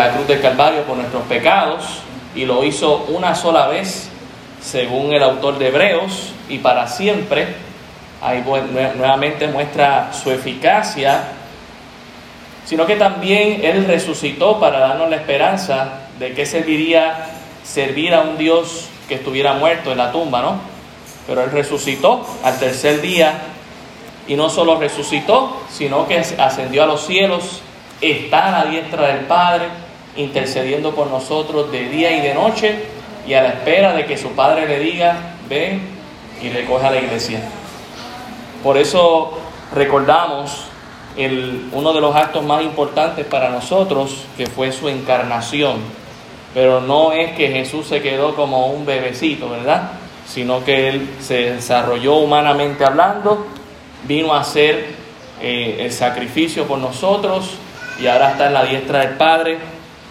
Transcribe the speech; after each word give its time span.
la 0.00 0.12
cruz 0.14 0.26
del 0.26 0.40
Calvario 0.40 0.82
por 0.84 0.96
nuestros 0.96 1.24
pecados 1.24 1.84
y 2.34 2.46
lo 2.46 2.64
hizo 2.64 3.04
una 3.10 3.34
sola 3.34 3.66
vez, 3.66 4.08
según 4.62 5.12
el 5.12 5.22
autor 5.22 5.58
de 5.58 5.68
Hebreos, 5.68 6.32
y 6.48 6.56
para 6.56 6.86
siempre. 6.86 7.48
Ahí 8.22 8.42
nuevamente 8.96 9.46
muestra 9.48 10.10
su 10.14 10.30
eficacia, 10.30 11.24
sino 12.64 12.86
que 12.86 12.96
también 12.96 13.62
Él 13.62 13.84
resucitó 13.84 14.58
para 14.58 14.78
darnos 14.78 15.10
la 15.10 15.16
esperanza 15.16 15.88
de 16.18 16.32
que 16.32 16.46
serviría 16.46 17.26
servir 17.62 18.14
a 18.14 18.22
un 18.22 18.38
Dios 18.38 18.88
que 19.06 19.16
estuviera 19.16 19.52
muerto 19.52 19.92
en 19.92 19.98
la 19.98 20.12
tumba, 20.12 20.40
¿no? 20.40 20.60
Pero 21.26 21.44
Él 21.44 21.50
resucitó 21.50 22.26
al 22.42 22.58
tercer 22.58 23.02
día 23.02 23.34
y 24.26 24.34
no 24.34 24.48
solo 24.48 24.78
resucitó, 24.78 25.60
sino 25.70 26.08
que 26.08 26.18
ascendió 26.38 26.84
a 26.84 26.86
los 26.86 27.06
cielos, 27.06 27.60
está 28.00 28.48
a 28.48 28.64
la 28.64 28.70
diestra 28.70 29.08
del 29.08 29.26
Padre, 29.26 29.66
intercediendo 30.16 30.94
por 30.94 31.08
nosotros 31.08 31.70
de 31.70 31.88
día 31.88 32.12
y 32.12 32.20
de 32.20 32.34
noche 32.34 32.74
y 33.26 33.34
a 33.34 33.42
la 33.42 33.48
espera 33.50 33.92
de 33.92 34.06
que 34.06 34.16
su 34.16 34.30
Padre 34.30 34.66
le 34.66 34.78
diga, 34.78 35.34
ven 35.48 35.80
y 36.42 36.48
recoge 36.48 36.86
a 36.86 36.90
la 36.90 36.98
iglesia. 36.98 37.40
Por 38.62 38.76
eso 38.76 39.38
recordamos 39.74 40.64
el, 41.16 41.68
uno 41.72 41.92
de 41.92 42.00
los 42.00 42.14
actos 42.14 42.44
más 42.44 42.62
importantes 42.62 43.26
para 43.26 43.50
nosotros, 43.50 44.24
que 44.36 44.46
fue 44.46 44.72
su 44.72 44.88
encarnación. 44.88 45.78
Pero 46.54 46.80
no 46.80 47.12
es 47.12 47.32
que 47.32 47.48
Jesús 47.48 47.86
se 47.86 48.02
quedó 48.02 48.34
como 48.34 48.68
un 48.68 48.84
bebecito, 48.84 49.48
¿verdad? 49.48 49.92
Sino 50.26 50.64
que 50.64 50.88
Él 50.88 51.08
se 51.20 51.52
desarrolló 51.52 52.16
humanamente 52.16 52.84
hablando, 52.84 53.46
vino 54.06 54.34
a 54.34 54.40
hacer 54.40 54.94
eh, 55.40 55.76
el 55.80 55.92
sacrificio 55.92 56.66
por 56.66 56.78
nosotros 56.78 57.52
y 58.00 58.06
ahora 58.06 58.32
está 58.32 58.46
en 58.46 58.54
la 58.54 58.64
diestra 58.64 59.00
del 59.00 59.16
Padre. 59.16 59.58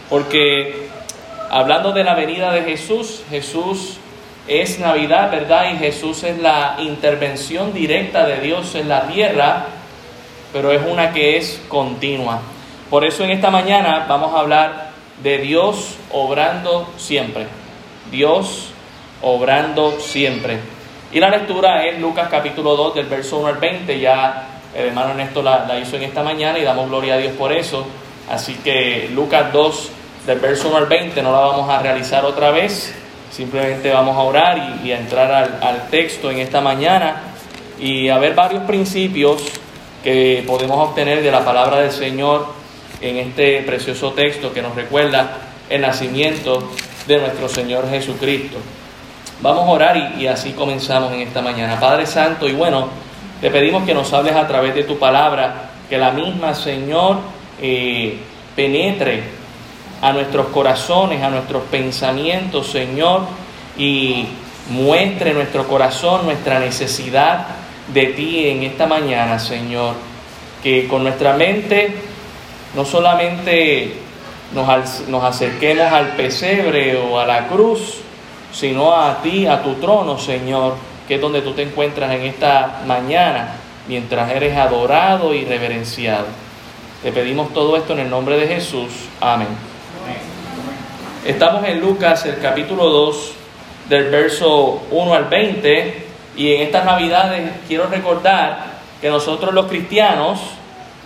Porque 0.09 0.89
hablando 1.49 1.91
de 1.91 2.03
la 2.03 2.15
venida 2.15 2.51
de 2.51 2.63
Jesús, 2.63 3.23
Jesús 3.29 3.97
es 4.47 4.79
Navidad, 4.79 5.29
¿verdad? 5.31 5.71
Y 5.73 5.77
Jesús 5.77 6.23
es 6.23 6.39
la 6.39 6.77
intervención 6.79 7.73
directa 7.73 8.25
de 8.25 8.39
Dios 8.39 8.73
en 8.75 8.89
la 8.89 9.03
tierra, 9.03 9.65
pero 10.51 10.71
es 10.71 10.81
una 10.89 11.13
que 11.13 11.37
es 11.37 11.61
continua. 11.67 12.41
Por 12.89 13.05
eso 13.05 13.23
en 13.23 13.29
esta 13.29 13.51
mañana 13.51 14.05
vamos 14.09 14.33
a 14.33 14.39
hablar 14.39 14.89
de 15.21 15.37
Dios 15.37 15.95
obrando 16.11 16.89
siempre. 16.97 17.45
Dios 18.09 18.71
obrando 19.21 19.99
siempre. 19.99 20.57
Y 21.11 21.19
la 21.19 21.29
lectura 21.29 21.85
es 21.85 21.99
Lucas 21.99 22.27
capítulo 22.31 22.75
2 22.75 22.95
del 22.95 23.05
verso 23.05 23.37
1 23.37 23.47
al 23.47 23.57
20. 23.57 23.99
Ya 23.99 24.47
el 24.75 24.87
hermano 24.87 25.11
Ernesto 25.11 25.43
la, 25.43 25.79
hizo 25.79 25.97
en 25.97 26.03
esta 26.03 26.23
mañana 26.23 26.57
y 26.57 26.63
damos 26.63 26.89
gloria 26.89 27.15
a 27.15 27.17
Dios 27.17 27.33
por 27.33 27.51
eso. 27.51 27.85
Así 28.29 28.55
que 28.63 29.09
Lucas 29.13 29.51
2 29.51 29.91
del 30.29 30.37
verso 30.37 30.67
1 30.67 30.77
al 30.77 30.85
20 30.85 31.23
no 31.23 31.31
la 31.31 31.39
vamos 31.39 31.67
a 31.67 31.79
realizar 31.79 32.23
otra 32.23 32.51
vez. 32.51 32.93
Simplemente 33.31 33.91
vamos 33.91 34.15
a 34.15 34.19
orar 34.19 34.79
y, 34.83 34.91
a 34.91 34.99
entrar 34.99 35.59
al, 35.59 35.87
texto 35.89 36.29
en 36.29 36.37
esta 36.37 36.61
mañana 36.61 37.23
y 37.79 38.09
a 38.09 38.19
ver 38.19 38.35
varios 38.35 38.61
principios 38.65 39.41
que 40.03 40.43
podemos 40.45 40.87
obtener 40.87 41.23
de 41.23 41.31
la 41.31 41.43
palabra 41.43 41.81
del 41.81 41.91
Señor 41.91 42.45
en 43.01 43.17
este 43.17 43.63
precioso 43.63 44.11
texto 44.11 44.53
que 44.53 44.61
nos 44.61 44.75
recuerda 44.75 45.37
el 45.67 45.81
nacimiento 45.81 46.73
de 47.07 47.17
nuestro 47.17 47.49
Señor 47.49 47.89
Jesucristo. 47.89 48.59
Vamos 49.41 49.67
a 49.67 49.71
orar 49.71 50.15
y, 50.19 50.27
así 50.27 50.51
comenzamos 50.51 51.11
en 51.11 51.21
esta 51.21 51.41
mañana. 51.41 51.79
Padre 51.79 52.05
Santo, 52.05 52.47
y 52.47 52.53
bueno, 52.53 52.89
te 53.41 53.49
pedimos 53.49 53.83
que 53.83 53.95
nos 53.95 54.13
hables 54.13 54.35
a 54.35 54.47
través 54.47 54.75
de 54.75 54.83
tu 54.83 54.99
palabra, 54.99 55.71
que 55.89 55.97
la 55.97 56.11
misma, 56.11 56.53
Señor, 56.53 57.17
eh, 57.59 58.19
penetre 58.55 59.38
a 60.01 60.13
nuestros 60.13 60.47
corazones, 60.47 61.23
a 61.23 61.29
nuestros 61.29 61.63
pensamientos, 61.63 62.67
Señor, 62.67 63.21
y 63.77 64.25
muestre 64.69 65.33
nuestro 65.33 65.67
corazón 65.67 66.25
nuestra 66.25 66.59
necesidad 66.59 67.47
de 67.93 68.07
ti 68.07 68.47
en 68.47 68.63
esta 68.63 68.85
mañana, 68.85 69.39
Señor. 69.39 69.95
Que 70.63 70.87
con 70.87 71.03
nuestra 71.03 71.33
mente 71.33 71.93
no 72.75 72.85
solamente 72.85 73.93
nos, 74.53 75.07
nos 75.07 75.23
acerquemos 75.23 75.91
al 75.91 76.15
pesebre 76.15 76.97
o 76.97 77.19
a 77.19 77.25
la 77.25 77.47
cruz, 77.47 78.01
sino 78.51 78.93
a 78.93 79.21
ti, 79.21 79.47
a 79.47 79.61
tu 79.63 79.75
trono, 79.75 80.17
Señor, 80.17 80.75
que 81.07 81.15
es 81.15 81.21
donde 81.21 81.41
tú 81.41 81.53
te 81.53 81.63
encuentras 81.63 82.11
en 82.11 82.23
esta 82.23 82.81
mañana, 82.85 83.55
mientras 83.87 84.31
eres 84.31 84.55
adorado 84.57 85.33
y 85.33 85.45
reverenciado. 85.45 86.25
Te 87.01 87.11
pedimos 87.11 87.53
todo 87.53 87.77
esto 87.77 87.93
en 87.93 87.99
el 87.99 88.09
nombre 88.09 88.37
de 88.37 88.47
Jesús. 88.47 88.91
Amén. 89.21 89.68
Estamos 91.25 91.65
en 91.67 91.81
Lucas, 91.81 92.25
el 92.25 92.39
capítulo 92.39 92.85
2, 92.85 93.31
del 93.89 94.09
verso 94.09 94.83
1 94.89 95.13
al 95.13 95.25
20, 95.25 96.05
y 96.37 96.53
en 96.53 96.61
estas 96.61 96.85
navidades 96.85 97.51
quiero 97.67 97.87
recordar 97.87 98.63
que 99.01 99.09
nosotros 99.09 99.53
los 99.53 99.65
cristianos 99.65 100.39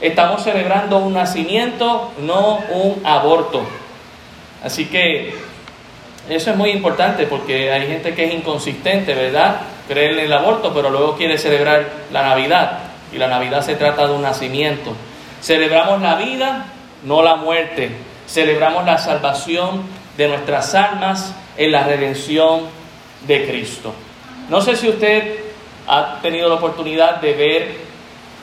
estamos 0.01 0.43
celebrando 0.43 0.99
un 0.99 1.15
nacimiento, 1.15 2.11
no 2.19 2.59
un 2.69 3.01
aborto. 3.03 3.63
Así 4.63 4.85
que 4.85 5.33
eso 6.29 6.51
es 6.51 6.57
muy 6.57 6.69
importante 6.69 7.25
porque 7.25 7.71
hay 7.71 7.87
gente 7.87 8.13
que 8.13 8.25
es 8.25 8.35
inconsistente, 8.35 9.15
¿verdad? 9.15 9.61
Cree 9.87 10.11
en 10.11 10.19
el 10.19 10.33
aborto, 10.33 10.75
pero 10.75 10.91
luego 10.91 11.17
quiere 11.17 11.39
celebrar 11.39 11.89
la 12.11 12.21
Navidad. 12.21 12.79
Y 13.11 13.17
la 13.17 13.27
Navidad 13.27 13.63
se 13.63 13.75
trata 13.75 14.05
de 14.05 14.13
un 14.13 14.21
nacimiento. 14.21 14.93
Celebramos 15.41 15.99
la 16.03 16.15
vida, 16.17 16.67
no 17.03 17.23
la 17.23 17.35
muerte. 17.35 17.89
Celebramos 18.27 18.85
la 18.85 18.97
salvación, 18.99 20.02
de 20.17 20.27
nuestras 20.27 20.75
almas 20.75 21.33
en 21.57 21.71
la 21.71 21.83
redención 21.83 22.61
de 23.27 23.47
Cristo. 23.47 23.93
No 24.49 24.61
sé 24.61 24.75
si 24.75 24.89
usted 24.89 25.39
ha 25.87 26.19
tenido 26.21 26.49
la 26.49 26.55
oportunidad 26.55 27.21
de 27.21 27.33
ver 27.33 27.75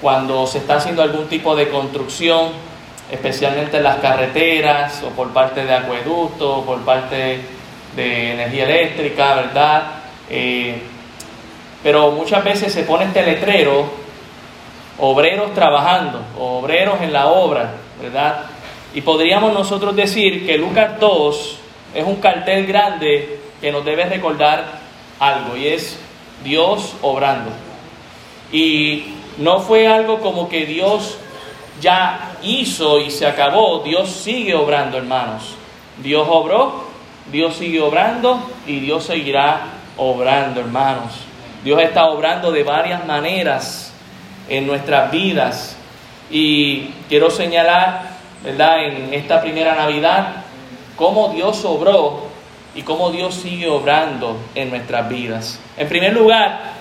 cuando 0.00 0.46
se 0.46 0.58
está 0.58 0.76
haciendo 0.76 1.02
algún 1.02 1.26
tipo 1.26 1.54
de 1.54 1.68
construcción, 1.68 2.48
especialmente 3.10 3.76
en 3.78 3.82
las 3.82 3.96
carreteras 3.96 5.02
o 5.02 5.10
por 5.10 5.30
parte 5.30 5.64
de 5.64 5.74
acueducto 5.74 6.58
o 6.58 6.64
por 6.64 6.80
parte 6.80 7.40
de 7.94 8.32
energía 8.32 8.64
eléctrica, 8.64 9.34
¿verdad? 9.34 9.82
Eh, 10.30 10.80
pero 11.82 12.10
muchas 12.12 12.44
veces 12.44 12.72
se 12.72 12.82
pone 12.84 13.06
este 13.06 13.22
letrero, 13.22 13.90
obreros 14.98 15.54
trabajando, 15.54 16.22
obreros 16.38 17.00
en 17.00 17.12
la 17.12 17.26
obra, 17.28 17.72
¿verdad? 18.00 18.44
Y 18.94 19.02
podríamos 19.02 19.52
nosotros 19.52 19.94
decir 19.96 20.46
que 20.46 20.58
Lucas 20.58 20.98
2 20.98 21.59
es 21.94 22.04
un 22.04 22.16
cartel 22.16 22.66
grande 22.66 23.40
que 23.60 23.72
nos 23.72 23.84
debe 23.84 24.04
recordar 24.04 24.64
algo 25.18 25.56
y 25.56 25.68
es 25.68 25.98
Dios 26.44 26.94
obrando. 27.02 27.50
Y 28.52 29.14
no 29.38 29.60
fue 29.60 29.86
algo 29.86 30.20
como 30.20 30.48
que 30.48 30.66
Dios 30.66 31.18
ya 31.80 32.36
hizo 32.42 33.00
y 33.00 33.10
se 33.10 33.26
acabó, 33.26 33.80
Dios 33.80 34.10
sigue 34.10 34.54
obrando, 34.54 34.98
hermanos. 34.98 35.54
Dios 36.02 36.26
obró, 36.30 36.84
Dios 37.30 37.56
sigue 37.56 37.80
obrando 37.80 38.50
y 38.66 38.80
Dios 38.80 39.04
seguirá 39.04 39.60
obrando, 39.96 40.60
hermanos. 40.60 41.12
Dios 41.64 41.80
está 41.82 42.06
obrando 42.06 42.52
de 42.52 42.62
varias 42.62 43.06
maneras 43.06 43.92
en 44.48 44.66
nuestras 44.66 45.10
vidas. 45.10 45.76
Y 46.30 46.90
quiero 47.08 47.30
señalar, 47.30 48.02
¿verdad? 48.42 48.84
En 48.84 49.12
esta 49.14 49.40
primera 49.40 49.74
Navidad, 49.74 50.44
cómo 51.00 51.30
Dios 51.30 51.64
obró 51.64 52.26
y 52.74 52.82
cómo 52.82 53.10
Dios 53.10 53.34
sigue 53.34 53.70
obrando 53.70 54.36
en 54.54 54.68
nuestras 54.68 55.08
vidas. 55.08 55.58
En 55.78 55.88
primer 55.88 56.12
lugar, 56.12 56.74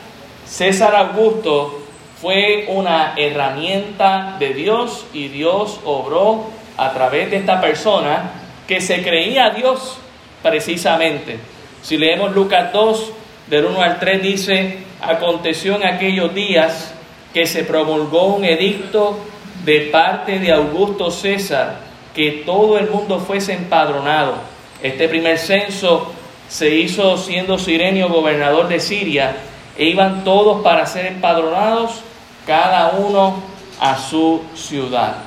César 0.45 0.93
Augusto 0.93 1.79
fue 2.21 2.65
una 2.67 3.13
herramienta 3.15 4.35
de 4.37 4.53
Dios 4.53 5.05
y 5.13 5.29
Dios 5.29 5.79
obró 5.85 6.47
a 6.75 6.91
través 6.91 7.31
de 7.31 7.37
esta 7.37 7.61
persona 7.61 8.31
que 8.67 8.81
se 8.81 9.01
creía 9.01 9.51
Dios 9.51 9.97
precisamente. 10.43 11.39
Si 11.81 11.97
leemos 11.97 12.35
Lucas 12.35 12.73
2, 12.73 13.13
del 13.47 13.65
1 13.67 13.81
al 13.81 13.99
3, 13.99 14.21
dice, 14.21 14.79
aconteció 15.01 15.77
en 15.77 15.87
aquellos 15.87 16.35
días 16.35 16.93
que 17.33 17.45
se 17.45 17.63
promulgó 17.63 18.35
un 18.35 18.43
edicto 18.43 19.17
de 19.63 19.79
parte 19.93 20.39
de 20.39 20.51
Augusto 20.51 21.09
César 21.09 21.88
que 22.13 22.43
todo 22.45 22.77
el 22.77 22.89
mundo 22.89 23.19
fuese 23.19 23.53
empadronado. 23.53 24.35
Este 24.81 25.07
primer 25.07 25.37
censo 25.37 26.11
se 26.47 26.69
hizo 26.75 27.17
siendo 27.17 27.57
Sirenio 27.57 28.09
gobernador 28.09 28.67
de 28.67 28.79
Siria 28.79 29.35
e 29.77 29.85
iban 29.85 30.23
todos 30.23 30.61
para 30.61 30.85
ser 30.85 31.05
empadronados, 31.05 32.01
cada 32.45 32.89
uno 32.97 33.35
a 33.79 33.97
su 33.97 34.41
ciudad. 34.55 35.17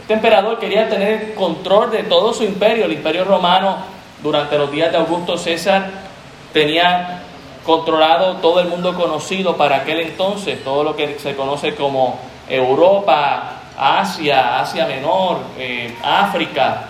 Este 0.00 0.14
emperador 0.14 0.58
quería 0.58 0.88
tener 0.88 1.34
control 1.34 1.90
de 1.90 2.02
todo 2.04 2.32
su 2.34 2.44
imperio. 2.44 2.84
El 2.84 2.92
imperio 2.92 3.24
romano 3.24 3.78
durante 4.22 4.58
los 4.58 4.70
días 4.70 4.92
de 4.92 4.98
Augusto 4.98 5.38
César 5.38 5.90
tenía 6.52 7.22
controlado 7.64 8.36
todo 8.36 8.60
el 8.60 8.68
mundo 8.68 8.94
conocido 8.94 9.56
para 9.56 9.76
aquel 9.76 10.00
entonces, 10.00 10.62
todo 10.64 10.82
lo 10.82 10.96
que 10.96 11.18
se 11.18 11.36
conoce 11.36 11.74
como 11.74 12.18
Europa, 12.48 13.59
Asia, 13.80 14.60
Asia 14.60 14.86
Menor, 14.86 15.38
eh, 15.58 15.96
África, 16.04 16.82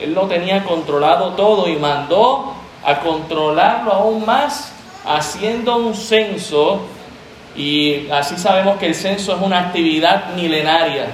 Él 0.00 0.14
lo 0.14 0.26
tenía 0.26 0.64
controlado 0.64 1.32
todo 1.32 1.68
y 1.68 1.76
mandó 1.76 2.54
a 2.82 3.00
controlarlo 3.00 3.92
aún 3.92 4.24
más 4.24 4.72
haciendo 5.04 5.76
un 5.76 5.94
censo 5.94 6.80
y 7.54 8.08
así 8.10 8.38
sabemos 8.38 8.78
que 8.78 8.86
el 8.86 8.94
censo 8.94 9.36
es 9.36 9.42
una 9.42 9.58
actividad 9.58 10.32
milenaria. 10.34 11.08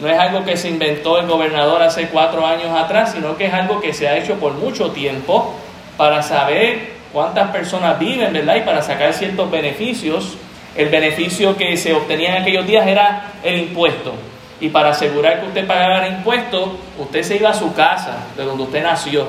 No 0.00 0.08
es 0.08 0.18
algo 0.18 0.42
que 0.42 0.56
se 0.56 0.68
inventó 0.68 1.18
el 1.18 1.26
gobernador 1.26 1.82
hace 1.82 2.08
cuatro 2.08 2.46
años 2.46 2.70
atrás, 2.74 3.12
sino 3.12 3.36
que 3.36 3.46
es 3.46 3.54
algo 3.54 3.78
que 3.78 3.92
se 3.92 4.08
ha 4.08 4.16
hecho 4.16 4.36
por 4.36 4.54
mucho 4.54 4.90
tiempo 4.92 5.52
para 5.98 6.22
saber 6.22 6.92
cuántas 7.12 7.50
personas 7.50 7.98
viven, 7.98 8.32
¿verdad? 8.32 8.56
Y 8.56 8.60
para 8.60 8.80
sacar 8.80 9.12
ciertos 9.12 9.50
beneficios. 9.50 10.38
El 10.74 10.88
beneficio 10.88 11.56
que 11.56 11.76
se 11.76 11.92
obtenía 11.92 12.36
en 12.36 12.42
aquellos 12.42 12.66
días 12.66 12.86
era 12.86 13.32
el 13.42 13.58
impuesto. 13.58 14.31
Y 14.62 14.68
para 14.68 14.90
asegurar 14.90 15.40
que 15.40 15.48
usted 15.48 15.66
pagara 15.66 16.06
el 16.06 16.14
impuesto, 16.14 16.76
usted 16.96 17.24
se 17.24 17.34
iba 17.34 17.50
a 17.50 17.54
su 17.54 17.74
casa, 17.74 18.28
de 18.36 18.44
donde 18.44 18.62
usted 18.62 18.80
nació. 18.80 19.26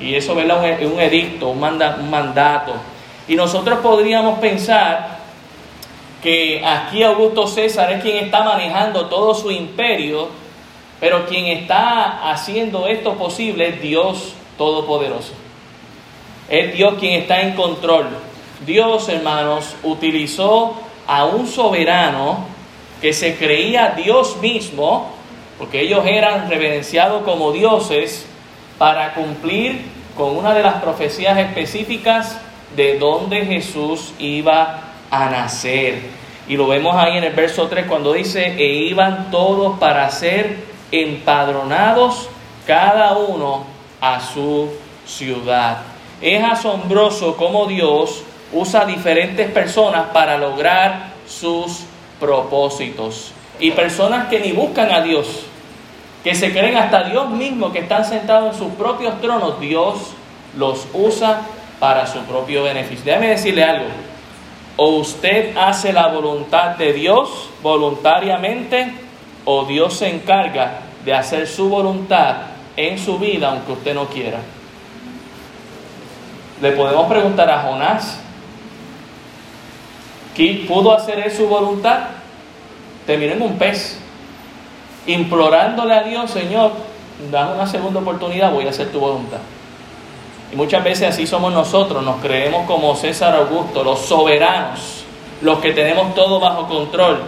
Y 0.00 0.14
eso, 0.14 0.34
¿verdad? 0.34 0.64
Un, 0.80 0.92
un 0.92 0.98
edicto, 0.98 1.50
un, 1.50 1.62
un 1.62 2.10
mandato. 2.10 2.72
Y 3.28 3.36
nosotros 3.36 3.80
podríamos 3.80 4.38
pensar 4.38 5.18
que 6.22 6.64
aquí 6.64 7.02
Augusto 7.02 7.46
César 7.46 7.92
es 7.92 8.02
quien 8.02 8.16
está 8.16 8.44
manejando 8.44 9.08
todo 9.08 9.34
su 9.34 9.50
imperio, 9.50 10.30
pero 11.00 11.26
quien 11.26 11.48
está 11.48 12.30
haciendo 12.30 12.86
esto 12.86 13.12
posible 13.12 13.68
es 13.68 13.82
Dios 13.82 14.32
Todopoderoso. 14.56 15.34
Es 16.48 16.72
Dios 16.72 16.94
quien 16.98 17.20
está 17.20 17.42
en 17.42 17.52
control. 17.52 18.06
Dios, 18.64 19.06
hermanos, 19.10 19.76
utilizó 19.82 20.76
a 21.06 21.26
un 21.26 21.46
soberano 21.46 22.55
que 23.00 23.12
se 23.12 23.36
creía 23.36 23.94
Dios 23.96 24.38
mismo, 24.38 25.12
porque 25.58 25.80
ellos 25.80 26.04
eran 26.06 26.48
reverenciados 26.48 27.22
como 27.22 27.52
dioses, 27.52 28.26
para 28.78 29.14
cumplir 29.14 29.80
con 30.16 30.36
una 30.36 30.54
de 30.54 30.62
las 30.62 30.82
profecías 30.82 31.38
específicas 31.38 32.38
de 32.74 32.98
donde 32.98 33.44
Jesús 33.44 34.12
iba 34.18 34.80
a 35.10 35.30
nacer. 35.30 36.00
Y 36.48 36.56
lo 36.56 36.68
vemos 36.68 36.94
ahí 36.96 37.18
en 37.18 37.24
el 37.24 37.32
verso 37.32 37.68
3 37.68 37.86
cuando 37.86 38.12
dice, 38.12 38.54
e 38.56 38.66
iban 38.88 39.30
todos 39.30 39.78
para 39.78 40.08
ser 40.10 40.58
empadronados 40.92 42.28
cada 42.66 43.16
uno 43.16 43.64
a 44.00 44.20
su 44.20 44.70
ciudad. 45.06 45.78
Es 46.20 46.42
asombroso 46.42 47.36
cómo 47.36 47.66
Dios 47.66 48.22
usa 48.52 48.84
diferentes 48.84 49.50
personas 49.50 50.06
para 50.12 50.38
lograr 50.38 51.10
sus 51.26 51.80
propósitos. 52.20 53.32
Y 53.58 53.70
personas 53.70 54.28
que 54.28 54.40
ni 54.40 54.52
buscan 54.52 54.90
a 54.92 55.00
Dios, 55.00 55.46
que 56.22 56.34
se 56.34 56.52
creen 56.52 56.76
hasta 56.76 57.04
Dios 57.04 57.30
mismo, 57.30 57.72
que 57.72 57.80
están 57.80 58.04
sentados 58.04 58.54
en 58.54 58.58
sus 58.58 58.72
propios 58.74 59.20
tronos, 59.20 59.60
Dios 59.60 60.12
los 60.56 60.86
usa 60.92 61.42
para 61.78 62.06
su 62.06 62.20
propio 62.20 62.64
beneficio. 62.64 63.04
Déjame 63.04 63.28
decirle 63.28 63.64
algo. 63.64 63.86
O 64.76 64.96
usted 64.96 65.56
hace 65.56 65.92
la 65.92 66.08
voluntad 66.08 66.76
de 66.76 66.92
Dios 66.92 67.48
voluntariamente, 67.62 68.92
o 69.44 69.64
Dios 69.64 69.94
se 69.94 70.08
encarga 70.08 70.80
de 71.04 71.14
hacer 71.14 71.46
su 71.46 71.68
voluntad 71.68 72.36
en 72.76 72.98
su 72.98 73.18
vida, 73.18 73.50
aunque 73.50 73.72
usted 73.72 73.94
no 73.94 74.06
quiera. 74.06 74.40
Le 76.60 76.72
podemos 76.72 77.06
preguntar 77.06 77.48
a 77.50 77.60
Jonás, 77.60 78.18
¿qué 80.36 80.64
pudo 80.68 80.92
hacer 80.92 81.18
él 81.20 81.32
su 81.32 81.48
voluntad? 81.48 82.00
Terminó 83.06 83.32
en 83.32 83.42
un 83.42 83.58
pez, 83.58 83.98
implorándole 85.06 85.94
a 85.94 86.02
Dios, 86.02 86.30
Señor, 86.30 86.72
dame 87.30 87.54
una 87.54 87.66
segunda 87.66 88.00
oportunidad, 88.00 88.52
voy 88.52 88.66
a 88.66 88.70
hacer 88.70 88.92
tu 88.92 89.00
voluntad. 89.00 89.38
Y 90.52 90.56
muchas 90.56 90.84
veces 90.84 91.08
así 91.08 91.26
somos 91.26 91.52
nosotros, 91.52 92.04
nos 92.04 92.20
creemos 92.20 92.66
como 92.66 92.94
César 92.94 93.34
Augusto, 93.34 93.82
los 93.82 94.00
soberanos, 94.00 95.04
los 95.40 95.58
que 95.58 95.72
tenemos 95.72 96.14
todo 96.14 96.38
bajo 96.38 96.68
control. 96.68 97.22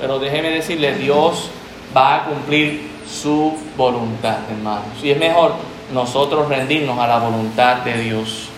Pero 0.00 0.18
déjeme 0.18 0.50
decirle, 0.50 0.94
Dios 0.94 1.50
va 1.96 2.16
a 2.16 2.24
cumplir 2.24 2.90
su 3.08 3.56
voluntad, 3.76 4.38
hermanos. 4.50 5.02
Y 5.02 5.10
es 5.10 5.18
mejor 5.18 5.54
nosotros 5.92 6.48
rendirnos 6.48 6.98
a 6.98 7.06
la 7.06 7.18
voluntad 7.18 7.78
de 7.78 7.98
Dios. 7.98 8.48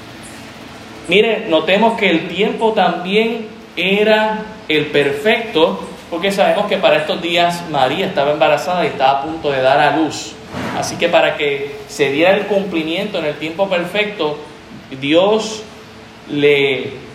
Mire, 1.09 1.47
notemos 1.49 1.97
que 1.99 2.11
el 2.11 2.29
tiempo 2.29 2.73
también 2.73 3.60
era 3.81 4.45
el 4.69 4.87
perfecto, 4.87 5.89
porque 6.11 6.33
sabemos 6.33 6.67
que 6.67 6.77
para 6.77 6.97
estos 6.97 7.21
días 7.23 7.69
María 7.71 8.07
estaba 8.07 8.33
embarazada 8.33 8.85
y 8.85 8.89
estaba 8.89 9.21
a 9.21 9.23
punto 9.23 9.51
de 9.51 9.61
dar 9.63 9.79
a 9.79 9.97
luz. 9.97 10.35
Así 10.77 10.97
que 10.97 11.09
para 11.09 11.37
que 11.37 11.77
se 11.89 12.11
diera 12.11 12.35
el 12.37 12.47
cumplimiento 12.47 13.19
en 13.19 13.27
el 13.27 13.35
tiempo 13.35 13.69
perfecto, 13.69 14.39
Dios 15.01 15.63
le 16.29 17.11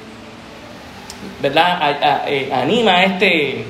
¿verdad? 1.42 2.24
Eh, 2.28 2.50
anima 2.54 2.98
a 2.98 3.04
este 3.04 3.66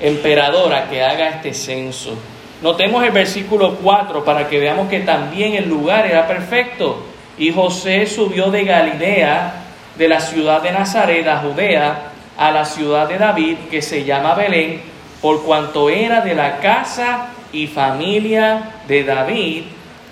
emperador 0.00 0.72
a 0.74 0.88
que 0.88 1.02
haga 1.02 1.28
este 1.28 1.54
censo. 1.54 2.16
Notemos 2.62 3.04
el 3.04 3.10
versículo 3.10 3.76
4 3.76 4.24
para 4.24 4.48
que 4.48 4.58
veamos 4.58 4.88
que 4.88 5.00
también 5.00 5.54
el 5.54 5.68
lugar 5.68 6.06
era 6.06 6.26
perfecto. 6.26 7.04
Y 7.38 7.52
José 7.52 8.06
subió 8.06 8.50
de 8.50 8.64
Galilea, 8.64 9.62
de 9.96 10.08
la 10.08 10.20
ciudad 10.20 10.62
de 10.62 10.72
Nazaret 10.72 11.26
a 11.26 11.38
Judea, 11.38 12.12
a 12.36 12.50
la 12.50 12.64
ciudad 12.64 13.08
de 13.08 13.18
David, 13.18 13.56
que 13.70 13.82
se 13.82 14.04
llama 14.04 14.34
Belén, 14.34 14.82
por 15.20 15.42
cuanto 15.44 15.88
era 15.88 16.20
de 16.20 16.34
la 16.34 16.58
casa 16.58 17.28
y 17.52 17.66
familia 17.66 18.82
de 18.86 19.04
David 19.04 19.62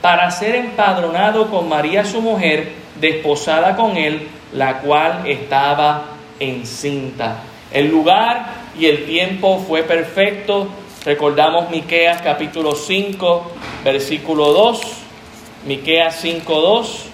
para 0.00 0.30
ser 0.30 0.54
empadronado 0.56 1.48
con 1.50 1.68
María 1.68 2.04
su 2.04 2.20
mujer, 2.20 2.72
desposada 3.00 3.74
con 3.74 3.96
él, 3.96 4.28
la 4.52 4.80
cual 4.80 5.22
estaba 5.26 6.04
encinta. 6.38 7.38
El 7.72 7.90
lugar 7.90 8.46
y 8.78 8.86
el 8.86 9.06
tiempo 9.06 9.64
fue 9.66 9.82
perfecto. 9.82 10.68
Recordamos 11.04 11.70
Miqueas 11.70 12.20
capítulo 12.20 12.74
5, 12.74 13.52
versículo 13.82 14.52
2. 14.52 14.80
Miqueas 15.66 16.18
5, 16.20 16.60
2. 16.60 17.04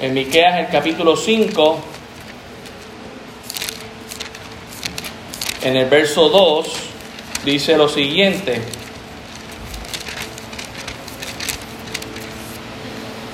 En 0.00 0.14
Miqueas 0.14 0.58
el 0.58 0.68
capítulo 0.68 1.16
5, 1.16 1.78
en 5.62 5.76
el 5.76 5.86
verso 5.86 6.28
2 6.28 6.68
dice 7.44 7.76
lo 7.76 7.88
siguiente. 7.88 8.60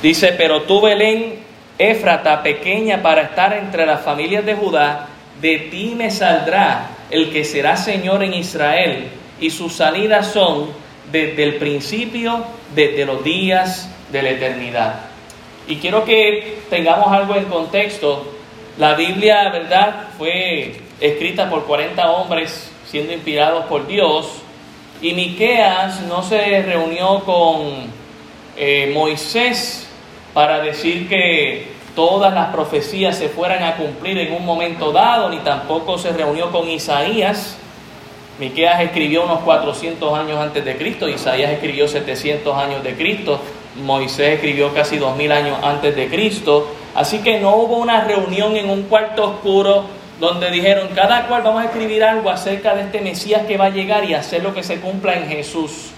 Dice, 0.02 0.35
pero 0.37 0.62
tú 0.62 0.81
Belén, 0.83 1.37
Éfrata, 1.78 2.43
pequeña 2.43 3.02
para 3.02 3.23
estar 3.23 3.54
entre 3.54 3.87
las 3.87 4.02
familias 4.02 4.45
de 4.45 4.54
Judá, 4.54 5.09
de 5.40 5.59
ti 5.59 5.95
me 5.97 6.11
saldrá 6.11 6.90
el 7.11 7.31
que 7.31 7.45
será 7.45 7.76
Señor 7.76 8.23
en 8.23 8.35
Israel, 8.35 9.09
y 9.40 9.50
sus 9.50 9.75
salidas 9.75 10.28
son 10.28 10.71
desde 11.11 11.43
el 11.43 11.54
principio, 11.57 12.45
desde 12.75 13.04
los 13.04 13.25
días 13.25 13.88
de 14.12 14.23
la 14.23 14.31
eternidad. 14.31 15.00
Y 15.66 15.76
quiero 15.76 16.04
que 16.04 16.59
tengamos 16.71 17.09
algo 17.09 17.35
en 17.37 17.45
contexto. 17.47 18.31
La 18.78 18.95
Biblia, 18.95 19.49
¿verdad? 19.50 20.09
Fue 20.19 20.84
escrita 21.01 21.51
por 21.51 21.65
40 21.65 22.11
hombres 22.11 22.71
siendo 22.87 23.13
inspirados 23.13 23.65
por 23.67 23.87
Dios. 23.87 24.27
Y 25.03 25.13
Miqueas 25.15 26.03
no 26.03 26.23
se 26.23 26.63
reunió 26.63 27.21
con 27.25 27.91
eh, 28.57 28.91
Moisés 28.95 29.89
para 30.33 30.61
decir 30.61 31.09
que 31.09 31.73
todas 31.95 32.33
las 32.33 32.49
profecías 32.49 33.17
se 33.17 33.29
fueran 33.29 33.63
a 33.63 33.77
cumplir 33.77 34.19
en 34.19 34.33
un 34.33 34.45
momento 34.45 34.93
dado, 34.93 35.29
ni 35.29 35.39
tampoco 35.39 35.99
se 35.99 36.13
reunió 36.13 36.51
con 36.51 36.69
Isaías. 36.69 37.57
Miqueas 38.39 38.81
escribió 38.81 39.25
unos 39.25 39.41
400 39.41 40.19
años 40.19 40.39
antes 40.39 40.65
de 40.65 40.77
Cristo, 40.77 41.09
Isaías 41.09 41.53
escribió 41.53 41.87
700 41.87 42.57
años 42.57 42.83
de 42.83 42.95
Cristo, 42.95 43.41
Moisés 43.83 44.35
escribió 44.35 44.73
casi 44.73 44.99
2000 44.99 45.33
años 45.33 45.59
antes 45.63 45.95
de 45.95 46.09
Cristo. 46.09 46.69
Así 46.95 47.19
que 47.19 47.41
no 47.41 47.57
hubo 47.57 47.79
una 47.79 48.05
reunión 48.05 48.57
en 48.57 48.71
un 48.71 48.85
cuarto 48.85 49.25
oscuro 49.25 49.85
donde 50.21 50.50
dijeron, 50.50 50.88
cada 50.94 51.26
cual 51.26 51.42
vamos 51.42 51.62
a 51.62 51.66
escribir 51.66 52.04
algo 52.04 52.30
acerca 52.30 52.75
de 52.75 52.83
este 52.83 53.00
Mesías 53.00 53.42
que 53.47 53.56
va 53.56 53.66
a 53.66 53.71
llegar 53.71 54.04
y 54.04 54.14
hacer 54.14 54.42
lo 54.42 54.54
que 54.54 54.62
se 54.62 54.80
cumpla 54.80 55.14
en 55.14 55.28
Jesús. 55.28 55.90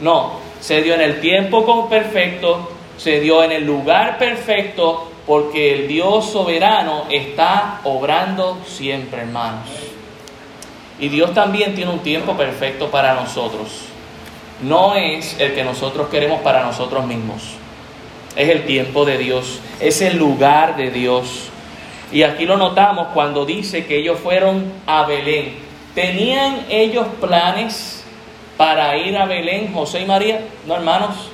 No, 0.00 0.40
se 0.60 0.82
dio 0.82 0.94
en 0.94 1.02
el 1.02 1.20
tiempo 1.20 1.88
perfecto, 1.88 2.70
se 2.96 3.20
dio 3.20 3.42
en 3.44 3.52
el 3.52 3.64
lugar 3.64 4.18
perfecto, 4.18 5.10
porque 5.26 5.74
el 5.74 5.88
Dios 5.88 6.30
soberano 6.30 7.04
está 7.10 7.80
obrando 7.84 8.58
siempre, 8.66 9.22
hermanos. 9.22 9.68
Y 10.98 11.08
Dios 11.08 11.32
también 11.32 11.74
tiene 11.74 11.90
un 11.90 12.00
tiempo 12.00 12.36
perfecto 12.36 12.90
para 12.90 13.14
nosotros. 13.14 13.68
No 14.62 14.94
es 14.94 15.38
el 15.38 15.54
que 15.54 15.64
nosotros 15.64 16.08
queremos 16.08 16.40
para 16.42 16.62
nosotros 16.62 17.06
mismos. 17.06 17.42
Es 18.36 18.48
el 18.48 18.66
tiempo 18.66 19.04
de 19.04 19.18
Dios, 19.18 19.60
es 19.80 20.02
el 20.02 20.18
lugar 20.18 20.76
de 20.76 20.90
Dios. 20.90 21.48
Y 22.12 22.22
aquí 22.22 22.44
lo 22.44 22.56
notamos 22.56 23.08
cuando 23.14 23.44
dice 23.46 23.86
que 23.86 23.98
ellos 23.98 24.18
fueron 24.18 24.72
a 24.86 25.04
Belén. 25.04 25.54
¿Tenían 25.94 26.66
ellos 26.68 27.06
planes 27.20 28.04
para 28.56 28.96
ir 28.96 29.16
a 29.16 29.26
Belén, 29.26 29.72
José 29.72 30.02
y 30.02 30.06
María? 30.06 30.40
No, 30.66 30.76
hermanos. 30.76 31.30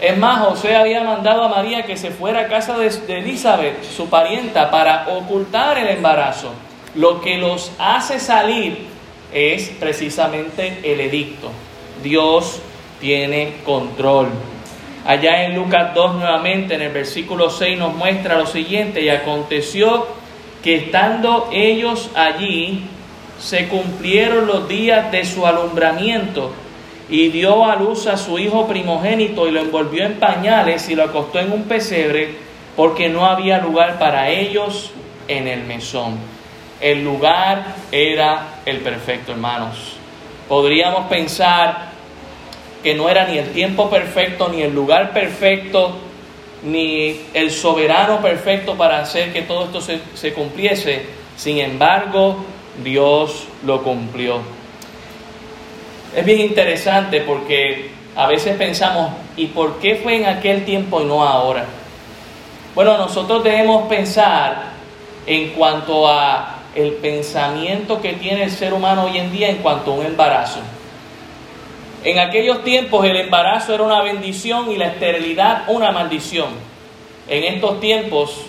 Es 0.00 0.16
más, 0.16 0.46
José 0.46 0.76
había 0.76 1.02
mandado 1.02 1.42
a 1.42 1.48
María 1.48 1.84
que 1.84 1.96
se 1.96 2.10
fuera 2.10 2.42
a 2.42 2.48
casa 2.48 2.78
de, 2.78 2.88
Elizabeth, 3.08 3.82
su 3.82 4.08
parienta, 4.08 4.70
para 4.70 5.08
ocultar 5.08 5.76
el 5.78 5.88
embarazo. 5.88 6.52
Lo 6.94 7.20
que 7.20 7.36
los 7.36 7.72
hace 7.78 8.20
salir 8.20 8.86
es 9.32 9.70
precisamente 9.80 10.80
el 10.84 11.00
edicto. 11.00 11.50
Dios 12.02 12.60
tiene 13.00 13.54
control. 13.64 14.28
Allá 15.04 15.44
en 15.44 15.54
Lucas 15.54 15.94
2 15.94 16.16
nuevamente, 16.16 16.74
en 16.74 16.82
el 16.82 16.92
versículo 16.92 17.50
6 17.50 17.78
nos 17.78 17.94
muestra 17.94 18.38
lo 18.38 18.46
siguiente, 18.46 19.00
y 19.02 19.08
aconteció 19.08 20.06
que 20.62 20.74
estando 20.76 21.48
ellos 21.52 22.10
allí, 22.14 22.84
se 23.40 23.68
cumplieron 23.68 24.46
los 24.46 24.68
días 24.68 25.10
de 25.12 25.24
su 25.24 25.46
alumbramiento, 25.46 26.52
y 27.08 27.28
dio 27.28 27.64
a 27.64 27.76
luz 27.76 28.06
a 28.06 28.16
su 28.16 28.38
hijo 28.38 28.66
primogénito 28.66 29.48
y 29.48 29.50
lo 29.50 29.60
envolvió 29.60 30.04
en 30.04 30.14
pañales 30.14 30.88
y 30.90 30.94
lo 30.94 31.04
acostó 31.04 31.38
en 31.38 31.52
un 31.52 31.62
pesebre, 31.64 32.34
porque 32.76 33.08
no 33.08 33.24
había 33.24 33.58
lugar 33.58 33.98
para 33.98 34.28
ellos 34.28 34.92
en 35.26 35.48
el 35.48 35.64
mesón. 35.64 36.16
El 36.80 37.02
lugar 37.02 37.74
era 37.90 38.60
el 38.66 38.78
perfecto, 38.78 39.32
hermanos. 39.32 39.96
Podríamos 40.48 41.06
pensar 41.06 41.88
que 42.82 42.94
no 42.94 43.08
era 43.08 43.26
ni 43.26 43.38
el 43.38 43.50
tiempo 43.50 43.90
perfecto, 43.90 44.48
ni 44.48 44.62
el 44.62 44.74
lugar 44.74 45.12
perfecto, 45.12 45.96
ni 46.62 47.20
el 47.34 47.50
soberano 47.50 48.20
perfecto 48.20 48.74
para 48.74 49.00
hacer 49.00 49.32
que 49.32 49.42
todo 49.42 49.64
esto 49.64 49.80
se, 50.14 50.32
cumpliese. 50.32 51.06
Sin 51.36 51.58
embargo, 51.58 52.44
Dios 52.82 53.46
lo 53.64 53.82
cumplió. 53.82 54.40
Es 56.14 56.24
bien 56.24 56.40
interesante 56.40 57.20
porque 57.20 57.90
a 58.16 58.26
veces 58.26 58.56
pensamos, 58.56 59.12
¿y 59.36 59.46
por 59.46 59.78
qué 59.78 59.96
fue 59.96 60.16
en 60.16 60.26
aquel 60.26 60.64
tiempo 60.64 61.00
y 61.00 61.04
no 61.04 61.22
ahora? 61.22 61.66
Bueno, 62.74 62.96
nosotros 62.96 63.44
debemos 63.44 63.88
pensar 63.88 64.72
en 65.26 65.50
cuanto 65.50 66.08
a 66.08 66.54
el 66.74 66.92
pensamiento 66.92 68.00
que 68.00 68.14
tiene 68.14 68.44
el 68.44 68.50
ser 68.50 68.72
humano 68.72 69.04
hoy 69.04 69.18
en 69.18 69.32
día 69.32 69.48
en 69.48 69.56
cuanto 69.56 69.92
a 69.92 69.94
un 69.94 70.06
embarazo. 70.06 70.60
En 72.04 72.18
aquellos 72.20 72.62
tiempos 72.62 73.04
el 73.04 73.16
embarazo 73.16 73.74
era 73.74 73.82
una 73.82 74.02
bendición 74.02 74.70
y 74.70 74.76
la 74.76 74.86
esterilidad 74.86 75.64
una 75.66 75.90
maldición. 75.90 76.48
En 77.28 77.42
estos 77.42 77.80
tiempos 77.80 78.44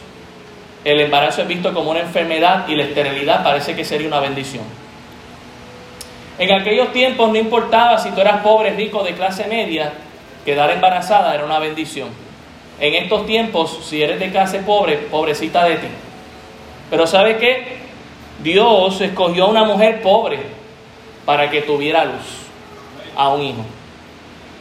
el 0.86 1.00
embarazo 1.02 1.42
es 1.42 1.48
visto 1.48 1.74
como 1.74 1.92
una 1.92 2.02
enfermedad 2.02 2.68
y 2.68 2.76
la 2.76 2.84
esterilidad 2.84 3.44
parece 3.44 3.76
que 3.76 3.84
sería 3.84 4.08
una 4.08 4.20
bendición. 4.20 4.64
En 6.38 6.54
aquellos 6.54 6.94
tiempos 6.94 7.30
no 7.30 7.38
importaba 7.38 7.98
si 7.98 8.12
tú 8.12 8.22
eras 8.22 8.42
pobre, 8.42 8.72
rico, 8.72 9.04
de 9.04 9.14
clase 9.14 9.46
media, 9.48 9.94
quedar 10.46 10.70
embarazada 10.70 11.34
era 11.34 11.44
una 11.44 11.60
bendición. 11.60 12.10
En 12.80 12.94
estos 12.94 13.26
tiempos, 13.26 13.80
si 13.84 14.02
eres 14.02 14.20
de 14.20 14.30
clase 14.30 14.60
pobre, 14.60 14.96
pobrecita 14.96 15.66
de 15.66 15.76
ti. 15.76 15.88
Pero 16.90 17.06
¿sabe 17.08 17.38
qué? 17.38 17.80
Dios 18.42 19.02
escogió 19.02 19.46
a 19.46 19.50
una 19.50 19.66
mujer 19.66 20.02
pobre 20.02 20.40
para 21.26 21.50
que 21.50 21.64
tuviera 21.64 22.06
luz 22.06 22.39
a 23.20 23.30
un 23.30 23.42
hijo. 23.42 23.66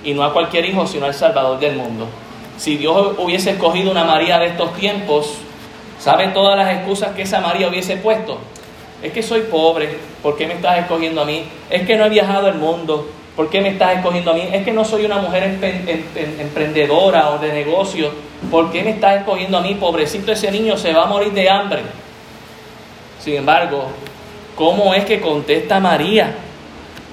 Y 0.04 0.14
no 0.14 0.24
a 0.24 0.32
cualquier 0.32 0.64
hijo, 0.66 0.86
sino 0.86 1.06
al 1.06 1.14
Salvador 1.14 1.60
del 1.60 1.76
mundo. 1.76 2.06
Si 2.56 2.76
Dios 2.76 3.14
hubiese 3.18 3.52
escogido 3.52 3.92
una 3.92 4.04
María 4.04 4.38
de 4.38 4.46
estos 4.46 4.74
tiempos, 4.74 5.34
¿saben 6.00 6.34
todas 6.34 6.56
las 6.56 6.74
excusas 6.74 7.14
que 7.14 7.22
esa 7.22 7.40
María 7.40 7.68
hubiese 7.68 7.96
puesto? 7.96 8.38
Es 9.00 9.12
que 9.12 9.22
soy 9.22 9.42
pobre, 9.42 9.96
¿por 10.24 10.36
qué 10.36 10.48
me 10.48 10.54
estás 10.54 10.78
escogiendo 10.78 11.22
a 11.22 11.24
mí? 11.24 11.44
Es 11.70 11.86
que 11.86 11.96
no 11.96 12.04
he 12.04 12.08
viajado 12.08 12.48
el 12.48 12.56
mundo, 12.56 13.08
¿por 13.36 13.48
qué 13.48 13.60
me 13.60 13.68
estás 13.68 13.98
escogiendo 13.98 14.32
a 14.32 14.34
mí? 14.34 14.48
Es 14.52 14.64
que 14.64 14.72
no 14.72 14.84
soy 14.84 15.04
una 15.04 15.18
mujer 15.18 15.56
emprendedora 16.40 17.30
o 17.30 17.38
de 17.38 17.52
negocio, 17.52 18.10
¿por 18.50 18.72
qué 18.72 18.82
me 18.82 18.90
estás 18.90 19.18
escogiendo 19.18 19.58
a 19.58 19.60
mí? 19.60 19.76
Pobrecito 19.76 20.32
ese 20.32 20.50
niño 20.50 20.76
se 20.76 20.92
va 20.92 21.04
a 21.04 21.06
morir 21.06 21.32
de 21.32 21.48
hambre. 21.48 21.82
Sin 23.20 23.36
embargo, 23.36 23.84
¿cómo 24.56 24.94
es 24.94 25.04
que 25.04 25.20
contesta 25.20 25.78
María? 25.78 26.34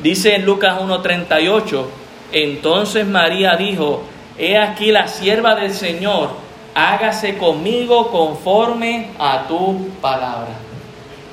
Dice 0.01 0.35
en 0.35 0.45
Lucas 0.45 0.79
1.38, 0.79 1.85
entonces 2.31 3.07
María 3.07 3.55
dijo, 3.55 4.03
he 4.37 4.57
aquí 4.57 4.91
la 4.91 5.07
sierva 5.07 5.55
del 5.55 5.73
Señor, 5.73 6.29
hágase 6.73 7.37
conmigo 7.37 8.11
conforme 8.11 9.11
a 9.17 9.47
tu 9.47 9.89
palabra. 10.01 10.49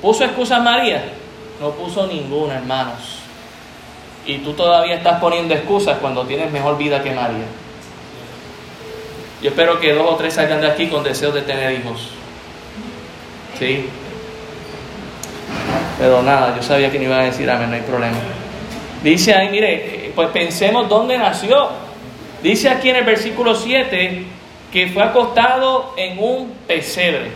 ¿Puso 0.01 0.23
excusa 0.23 0.59
María? 0.59 1.03
No 1.59 1.71
puso 1.71 2.07
ninguna, 2.07 2.55
hermanos. 2.55 3.19
Y 4.25 4.37
tú 4.37 4.53
todavía 4.53 4.95
estás 4.95 5.19
poniendo 5.19 5.53
excusas 5.53 5.97
cuando 5.99 6.23
tienes 6.23 6.51
mejor 6.51 6.77
vida 6.77 7.03
que 7.03 7.11
María. 7.11 7.45
Yo 9.41 9.49
espero 9.49 9.79
que 9.79 9.93
dos 9.93 10.09
o 10.09 10.15
tres 10.15 10.33
salgan 10.35 10.61
de 10.61 10.67
aquí 10.67 10.87
con 10.87 11.03
deseos 11.03 11.33
de 11.33 11.41
tener 11.41 11.77
hijos. 11.77 12.09
¿Sí? 13.59 13.89
Pero 15.99 16.23
nada, 16.23 16.55
yo 16.55 16.63
sabía 16.63 16.89
que 16.89 16.97
no 16.97 17.05
iba 17.05 17.19
a 17.19 17.23
decir 17.23 17.49
amén, 17.49 17.69
no 17.69 17.75
hay 17.75 17.81
problema. 17.81 18.17
Dice 19.03 19.33
ahí, 19.33 19.49
mire, 19.49 20.11
pues 20.15 20.29
pensemos 20.29 20.87
dónde 20.87 21.17
nació. 21.17 21.69
Dice 22.41 22.69
aquí 22.69 22.89
en 22.89 22.95
el 22.95 23.03
versículo 23.03 23.53
7 23.53 24.23
que 24.71 24.87
fue 24.87 25.03
acostado 25.03 25.93
en 25.97 26.17
un 26.17 26.51
pesebre. 26.65 27.29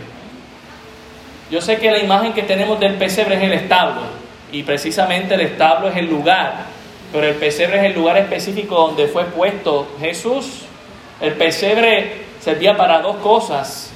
Yo 1.50 1.60
sé 1.60 1.76
que 1.76 1.90
la 1.90 1.98
imagen 1.98 2.32
que 2.32 2.42
tenemos 2.42 2.80
del 2.80 2.94
pesebre 2.94 3.36
es 3.36 3.42
el 3.42 3.52
establo, 3.52 4.02
y 4.50 4.62
precisamente 4.64 5.34
el 5.34 5.42
establo 5.42 5.88
es 5.88 5.96
el 5.96 6.06
lugar, 6.06 6.66
pero 7.12 7.26
el 7.26 7.34
pesebre 7.36 7.78
es 7.78 7.84
el 7.84 7.94
lugar 7.94 8.16
específico 8.16 8.74
donde 8.74 9.06
fue 9.06 9.24
puesto 9.26 9.88
Jesús. 10.00 10.62
El 11.20 11.34
pesebre 11.34 12.24
servía 12.40 12.76
para 12.76 13.00
dos 13.00 13.16
cosas. 13.16 13.90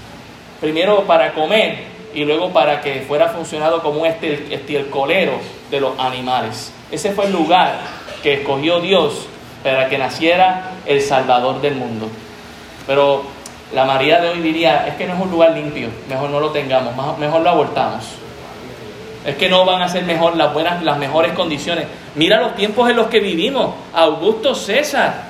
Primero 0.60 1.02
para 1.02 1.32
comer 1.32 1.78
y 2.14 2.24
luego 2.24 2.50
para 2.50 2.80
que 2.80 3.00
fuera 3.00 3.28
funcionado 3.28 3.82
como 3.82 4.02
un 4.02 4.06
estilcolero 4.06 5.61
de 5.72 5.80
los 5.80 5.98
animales. 5.98 6.70
Ese 6.92 7.10
fue 7.12 7.24
el 7.24 7.32
lugar 7.32 7.80
que 8.22 8.34
escogió 8.34 8.78
Dios 8.78 9.26
para 9.64 9.88
que 9.88 9.96
naciera 9.98 10.72
el 10.86 11.00
Salvador 11.00 11.60
del 11.60 11.74
mundo. 11.74 12.08
Pero 12.86 13.22
la 13.72 13.86
María 13.86 14.20
de 14.20 14.28
hoy 14.28 14.40
diría, 14.40 14.86
es 14.86 14.94
que 14.94 15.06
no 15.06 15.14
es 15.14 15.20
un 15.20 15.30
lugar 15.30 15.52
limpio, 15.52 15.88
mejor 16.08 16.28
no 16.30 16.38
lo 16.40 16.50
tengamos, 16.50 17.18
mejor 17.18 17.40
lo 17.40 17.50
abortamos. 17.50 18.04
Es 19.24 19.36
que 19.36 19.48
no 19.48 19.64
van 19.64 19.80
a 19.80 19.88
ser 19.88 20.04
mejor 20.04 20.36
las 20.36 20.52
buenas, 20.52 20.82
las 20.82 20.98
mejores 20.98 21.32
condiciones. 21.32 21.86
Mira 22.16 22.40
los 22.40 22.54
tiempos 22.54 22.90
en 22.90 22.96
los 22.96 23.06
que 23.06 23.20
vivimos. 23.20 23.74
Augusto 23.94 24.54
César. 24.54 25.22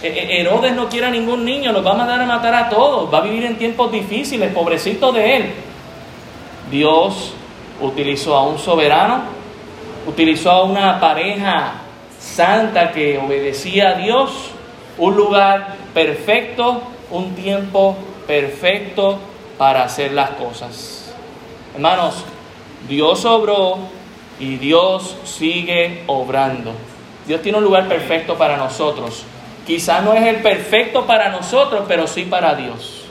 E-, 0.00 0.06
e-, 0.06 0.40
Herodes 0.40 0.72
no 0.72 0.88
quiere 0.88 1.08
a 1.08 1.10
ningún 1.10 1.44
niño, 1.44 1.72
los 1.72 1.84
va 1.84 1.90
a 1.90 1.94
mandar 1.94 2.20
a 2.20 2.26
matar 2.26 2.54
a 2.54 2.68
todos. 2.68 3.12
Va 3.12 3.18
a 3.18 3.22
vivir 3.22 3.44
en 3.44 3.58
tiempos 3.58 3.90
difíciles, 3.90 4.52
pobrecito 4.52 5.10
de 5.10 5.36
él. 5.36 5.54
Dios 6.70 7.34
utilizó 7.80 8.36
a 8.36 8.46
un 8.46 8.58
soberano 8.58 9.36
utilizó 10.06 10.50
a 10.50 10.64
una 10.64 11.00
pareja 11.00 11.74
santa 12.18 12.92
que 12.92 13.18
obedecía 13.18 13.90
a 13.90 13.94
Dios, 13.94 14.30
un 14.98 15.16
lugar 15.16 15.74
perfecto, 15.92 16.82
un 17.10 17.34
tiempo 17.34 17.96
perfecto 18.26 19.18
para 19.58 19.84
hacer 19.84 20.12
las 20.12 20.30
cosas. 20.30 21.14
Hermanos, 21.74 22.24
Dios 22.88 23.24
obró 23.24 23.78
y 24.38 24.56
Dios 24.56 25.16
sigue 25.24 26.04
obrando. 26.06 26.72
Dios 27.26 27.42
tiene 27.42 27.58
un 27.58 27.64
lugar 27.64 27.88
perfecto 27.88 28.36
para 28.36 28.56
nosotros. 28.56 29.24
Quizás 29.66 30.04
no 30.04 30.14
es 30.14 30.24
el 30.24 30.36
perfecto 30.36 31.06
para 31.06 31.28
nosotros, 31.30 31.84
pero 31.88 32.06
sí 32.06 32.22
para 32.22 32.54
Dios. 32.54 33.02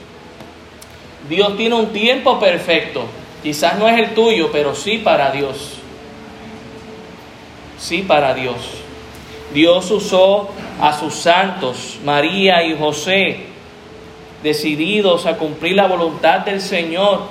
Dios 1.28 1.56
tiene 1.56 1.74
un 1.74 1.92
tiempo 1.92 2.38
perfecto. 2.40 3.04
Quizás 3.46 3.78
no 3.78 3.86
es 3.86 3.96
el 3.96 4.12
tuyo, 4.12 4.50
pero 4.50 4.74
sí 4.74 4.98
para 4.98 5.30
Dios 5.30 5.76
sí 7.78 8.02
para 8.02 8.34
Dios. 8.34 8.56
Dios 9.52 9.90
usó 9.90 10.50
a 10.80 10.92
sus 10.92 11.14
santos, 11.14 11.98
María 12.04 12.62
y 12.64 12.76
José, 12.76 13.46
decididos 14.42 15.26
a 15.26 15.36
cumplir 15.36 15.76
la 15.76 15.86
voluntad 15.86 16.40
del 16.40 16.60
Señor. 16.60 17.22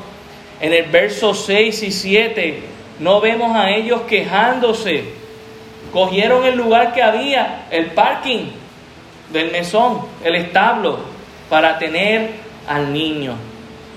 En 0.60 0.74
el 0.74 0.86
verso 0.86 1.34
6 1.34 1.84
y 1.84 1.92
7 1.92 2.64
no 3.00 3.20
vemos 3.20 3.56
a 3.56 3.72
ellos 3.72 4.02
quejándose. 4.08 5.14
Cogieron 5.92 6.46
el 6.46 6.56
lugar 6.56 6.94
que 6.94 7.02
había, 7.02 7.68
el 7.70 7.88
parking 7.88 8.48
del 9.32 9.52
mesón, 9.52 10.02
el 10.24 10.36
establo, 10.36 11.00
para 11.50 11.78
tener 11.78 12.32
al 12.68 12.92
niño. 12.94 13.36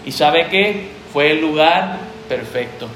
¿Y 0.04 0.12
sabe 0.12 0.48
qué? 0.48 0.88
Fue 1.12 1.30
el 1.30 1.40
lugar 1.40 2.07
perfecto. 2.28 2.88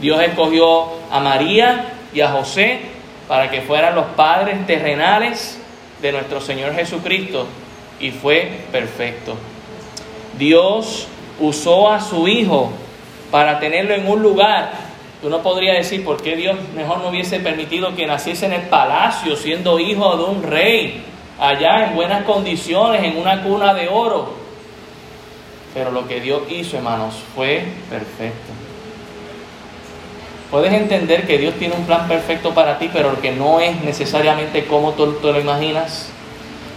Dios 0.00 0.20
escogió 0.22 0.86
a 1.10 1.20
María 1.20 1.94
y 2.12 2.20
a 2.20 2.30
José 2.30 2.80
para 3.28 3.50
que 3.50 3.62
fueran 3.62 3.94
los 3.94 4.06
padres 4.16 4.66
terrenales 4.66 5.58
de 6.00 6.12
nuestro 6.12 6.40
Señor 6.40 6.74
Jesucristo 6.74 7.46
y 8.00 8.10
fue 8.10 8.60
perfecto. 8.70 9.36
Dios 10.38 11.06
usó 11.40 11.90
a 11.90 12.00
su 12.00 12.26
Hijo 12.28 12.72
para 13.30 13.58
tenerlo 13.60 13.94
en 13.94 14.08
un 14.08 14.22
lugar 14.22 14.92
Tú 15.22 15.30
no 15.30 15.40
podrías 15.40 15.76
decir 15.76 16.04
por 16.04 16.20
qué 16.20 16.34
Dios 16.34 16.56
mejor 16.74 16.98
no 16.98 17.10
hubiese 17.10 17.38
permitido 17.38 17.94
que 17.94 18.08
naciese 18.08 18.46
en 18.46 18.54
el 18.54 18.62
palacio 18.62 19.36
siendo 19.36 19.78
hijo 19.78 20.16
de 20.16 20.24
un 20.24 20.42
rey, 20.42 21.00
allá 21.38 21.86
en 21.86 21.94
buenas 21.94 22.24
condiciones, 22.24 23.04
en 23.04 23.16
una 23.16 23.40
cuna 23.44 23.72
de 23.72 23.86
oro. 23.86 24.34
Pero 25.74 25.90
lo 25.90 26.06
que 26.06 26.20
Dios 26.20 26.42
hizo, 26.50 26.76
hermanos, 26.76 27.14
fue 27.34 27.64
perfecto. 27.88 28.52
Puedes 30.50 30.72
entender 30.74 31.26
que 31.26 31.38
Dios 31.38 31.54
tiene 31.54 31.74
un 31.74 31.86
plan 31.86 32.06
perfecto 32.06 32.52
para 32.52 32.78
ti, 32.78 32.90
pero 32.92 33.18
que 33.22 33.32
no 33.32 33.58
es 33.60 33.82
necesariamente 33.82 34.66
como 34.66 34.92
tú, 34.92 35.16
lo 35.22 35.40
imaginas. 35.40 36.10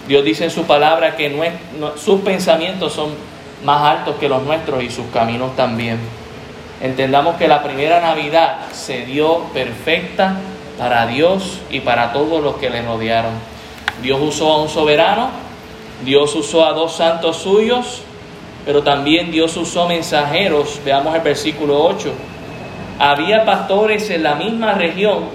Dios 0.07 0.23
dice 0.23 0.45
en 0.45 0.51
su 0.51 0.63
palabra 0.63 1.17
que 1.17 1.53
sus 1.97 2.21
pensamientos 2.21 2.93
son 2.93 3.09
más 3.65 3.81
altos 3.81 4.15
que 4.15 4.29
los 4.29 4.43
nuestros 4.43 4.81
y 4.81 4.89
sus 4.89 5.07
caminos 5.07 5.57
también. 5.57 5.99
Entendamos 6.81 7.35
que 7.35 7.49
la 7.49 7.63
primera 7.63 7.99
Navidad 7.99 8.71
se 8.71 9.05
dio 9.05 9.39
perfecta 9.53 10.37
para 10.77 11.05
Dios 11.07 11.59
y 11.69 11.81
para 11.81 12.13
todos 12.13 12.41
los 12.41 12.55
que 12.55 12.69
le 12.69 12.81
rodearon. 12.81 13.33
Dios 14.01 14.19
usó 14.21 14.53
a 14.53 14.61
un 14.61 14.69
soberano, 14.69 15.29
Dios 16.05 16.33
usó 16.35 16.65
a 16.65 16.71
dos 16.71 16.95
santos 16.95 17.37
suyos, 17.37 18.03
pero 18.65 18.83
también 18.83 19.31
Dios 19.31 19.55
usó 19.57 19.87
mensajeros. 19.87 20.81
Veamos 20.83 21.15
el 21.15 21.21
versículo 21.21 21.83
8 21.83 22.13
había 22.99 23.43
pastores 23.43 24.09
en 24.09 24.23
la 24.23 24.35
misma 24.35 24.73
región 24.73 25.25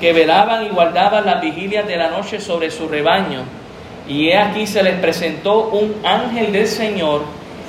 que 0.00 0.12
velaban 0.12 0.66
y 0.66 0.68
guardaban 0.68 1.24
las 1.24 1.40
vigilias 1.40 1.86
de 1.86 1.96
la 1.96 2.10
noche 2.10 2.40
sobre 2.40 2.70
su 2.70 2.88
rebaño. 2.88 3.42
Y 4.06 4.28
he 4.28 4.36
aquí 4.36 4.66
se 4.66 4.82
les 4.82 4.98
presentó 4.98 5.68
un 5.68 5.94
ángel 6.04 6.52
del 6.52 6.66
Señor 6.66 7.22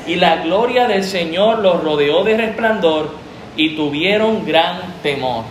y 0.05 0.15
la 0.15 0.37
gloria 0.37 0.87
del 0.87 1.03
Señor 1.03 1.59
los 1.59 1.81
rodeó 1.81 2.23
de 2.23 2.35
resplandor 2.35 3.11
y 3.55 3.75
tuvieron 3.75 4.45
gran 4.45 4.95
temor. 5.01 5.45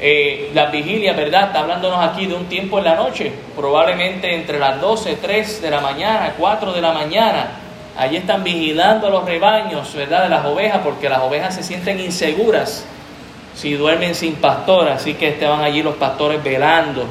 Eh, 0.00 0.50
las 0.52 0.72
vigilias, 0.72 1.16
¿verdad? 1.16 1.44
Está 1.44 1.60
hablándonos 1.60 2.04
aquí 2.04 2.26
de 2.26 2.34
un 2.34 2.46
tiempo 2.46 2.78
en 2.78 2.84
la 2.84 2.96
noche, 2.96 3.30
probablemente 3.54 4.34
entre 4.34 4.58
las 4.58 4.80
12, 4.80 5.18
3 5.22 5.62
de 5.62 5.70
la 5.70 5.80
mañana, 5.80 6.34
4 6.36 6.72
de 6.72 6.80
la 6.80 6.92
mañana 6.92 7.63
Allí 7.96 8.16
están 8.16 8.42
vigilando 8.42 9.08
los 9.08 9.24
rebaños, 9.24 9.94
¿verdad? 9.94 10.24
De 10.24 10.28
las 10.28 10.44
ovejas, 10.44 10.80
porque 10.82 11.08
las 11.08 11.20
ovejas 11.20 11.54
se 11.54 11.62
sienten 11.62 12.00
inseguras 12.00 12.84
si 13.54 13.74
duermen 13.74 14.16
sin 14.16 14.34
pastor. 14.34 14.88
Así 14.88 15.14
que 15.14 15.28
estaban 15.28 15.62
allí 15.62 15.82
los 15.82 15.94
pastores 15.94 16.42
velando. 16.42 17.06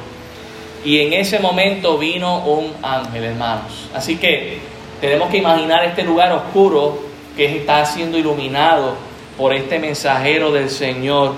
Y 0.84 1.00
en 1.00 1.14
ese 1.14 1.38
momento 1.38 1.96
vino 1.96 2.44
un 2.44 2.72
ángel, 2.82 3.24
hermanos. 3.24 3.88
Así 3.94 4.16
que 4.16 4.58
tenemos 5.00 5.30
que 5.30 5.38
imaginar 5.38 5.84
este 5.84 6.02
lugar 6.02 6.30
oscuro 6.32 6.98
que 7.34 7.56
está 7.56 7.86
siendo 7.86 8.18
iluminado 8.18 8.94
por 9.38 9.54
este 9.54 9.78
mensajero 9.78 10.52
del 10.52 10.68
Señor. 10.68 11.32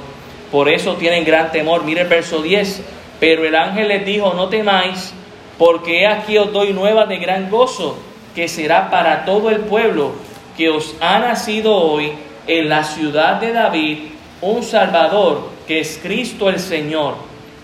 Por 0.51 0.69
eso 0.69 0.95
tienen 0.95 1.25
gran 1.25 1.53
temor. 1.53 1.85
Mire 1.85 2.01
el 2.01 2.09
verso 2.09 2.43
10. 2.43 2.83
Pero 3.21 3.45
el 3.45 3.55
ángel 3.55 3.89
les 3.89 4.05
dijo, 4.05 4.35
no 4.35 4.49
temáis, 4.49 5.15
porque 5.57 6.07
aquí 6.07 6.37
os 6.37 6.53
doy 6.53 6.73
nuevas 6.73 7.09
de 7.09 7.17
gran 7.17 7.49
gozo 7.49 7.97
que 8.37 8.49
será 8.49 8.91
para 8.91 9.25
todo 9.25 9.49
el 9.49 9.61
pueblo, 9.61 10.13
que 10.59 10.69
os 10.69 10.95
ha 11.01 11.19
nacido 11.19 11.75
hoy 11.75 12.13
en 12.47 12.69
la 12.69 12.85
ciudad 12.85 13.41
de 13.41 13.51
David 13.51 13.99
un 14.43 14.63
Salvador, 14.63 15.49
que 15.67 15.81
es 15.81 15.99
Cristo 16.03 16.51
el 16.51 16.61
Señor. 16.61 17.15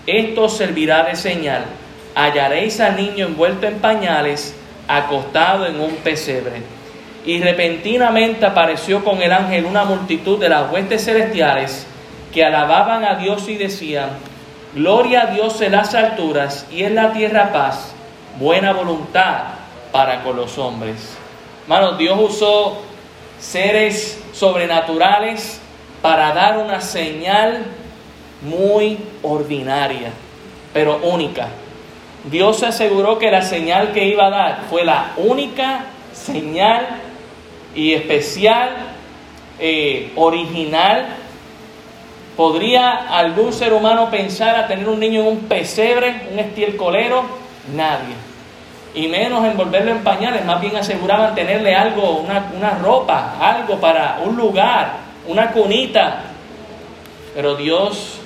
Esto 0.06 0.48
servirá 0.48 1.02
de 1.02 1.14
señal. 1.14 1.64
Hallaréis 2.14 2.80
al 2.80 2.96
niño 2.96 3.26
envuelto 3.26 3.66
en 3.66 3.80
pañales, 3.80 4.56
acostado 4.88 5.66
en 5.66 5.78
un 5.78 5.96
pesebre. 5.96 6.62
Y 7.26 7.38
repentinamente 7.40 8.46
apareció 8.46 9.04
con 9.04 9.20
el 9.20 9.30
ángel 9.30 9.66
una 9.66 9.84
multitud 9.84 10.40
de 10.40 10.48
las 10.48 10.72
huestes 10.72 11.04
celestiales 11.04 11.86
que 12.32 12.46
alababan 12.46 13.04
a 13.04 13.16
Dios 13.16 13.46
y 13.46 13.56
decían, 13.56 14.08
Gloria 14.74 15.24
a 15.24 15.26
Dios 15.26 15.60
en 15.60 15.72
las 15.72 15.94
alturas 15.94 16.66
y 16.72 16.84
en 16.84 16.94
la 16.94 17.12
tierra 17.12 17.52
paz, 17.52 17.92
buena 18.40 18.72
voluntad 18.72 19.61
para 19.92 20.24
con 20.24 20.36
los 20.36 20.58
hombres. 20.58 21.16
Hermanos, 21.62 21.98
Dios 21.98 22.18
usó 22.18 22.78
seres 23.38 24.20
sobrenaturales 24.32 25.60
para 26.00 26.32
dar 26.32 26.58
una 26.58 26.80
señal 26.80 27.64
muy 28.40 28.98
ordinaria, 29.22 30.10
pero 30.72 30.96
única. 31.02 31.48
Dios 32.24 32.58
se 32.58 32.66
aseguró 32.66 33.18
que 33.18 33.30
la 33.30 33.42
señal 33.42 33.92
que 33.92 34.06
iba 34.06 34.26
a 34.26 34.30
dar 34.30 34.62
fue 34.70 34.84
la 34.84 35.12
única 35.16 35.84
señal 36.12 36.86
y 37.74 37.92
especial, 37.92 38.70
eh, 39.58 40.12
original. 40.16 41.06
¿Podría 42.36 43.16
algún 43.16 43.52
ser 43.52 43.74
humano 43.74 44.10
pensar 44.10 44.56
a 44.56 44.66
tener 44.66 44.88
un 44.88 44.98
niño 44.98 45.20
en 45.20 45.26
un 45.26 45.38
pesebre, 45.40 46.28
un 46.32 46.38
estiércolero? 46.38 47.24
Nadie 47.74 48.31
y 48.94 49.08
menos 49.08 49.44
envolverlo 49.44 49.92
en 49.92 50.04
pañales, 50.04 50.44
más 50.44 50.60
bien 50.60 50.76
aseguraban 50.76 51.34
tenerle 51.34 51.74
algo, 51.74 52.18
una, 52.18 52.50
una 52.56 52.70
ropa, 52.78 53.36
algo 53.40 53.80
para 53.80 54.20
un 54.24 54.36
lugar, 54.36 54.96
una 55.26 55.50
cunita. 55.50 56.24
Pero 57.34 57.54
Dios 57.56 58.18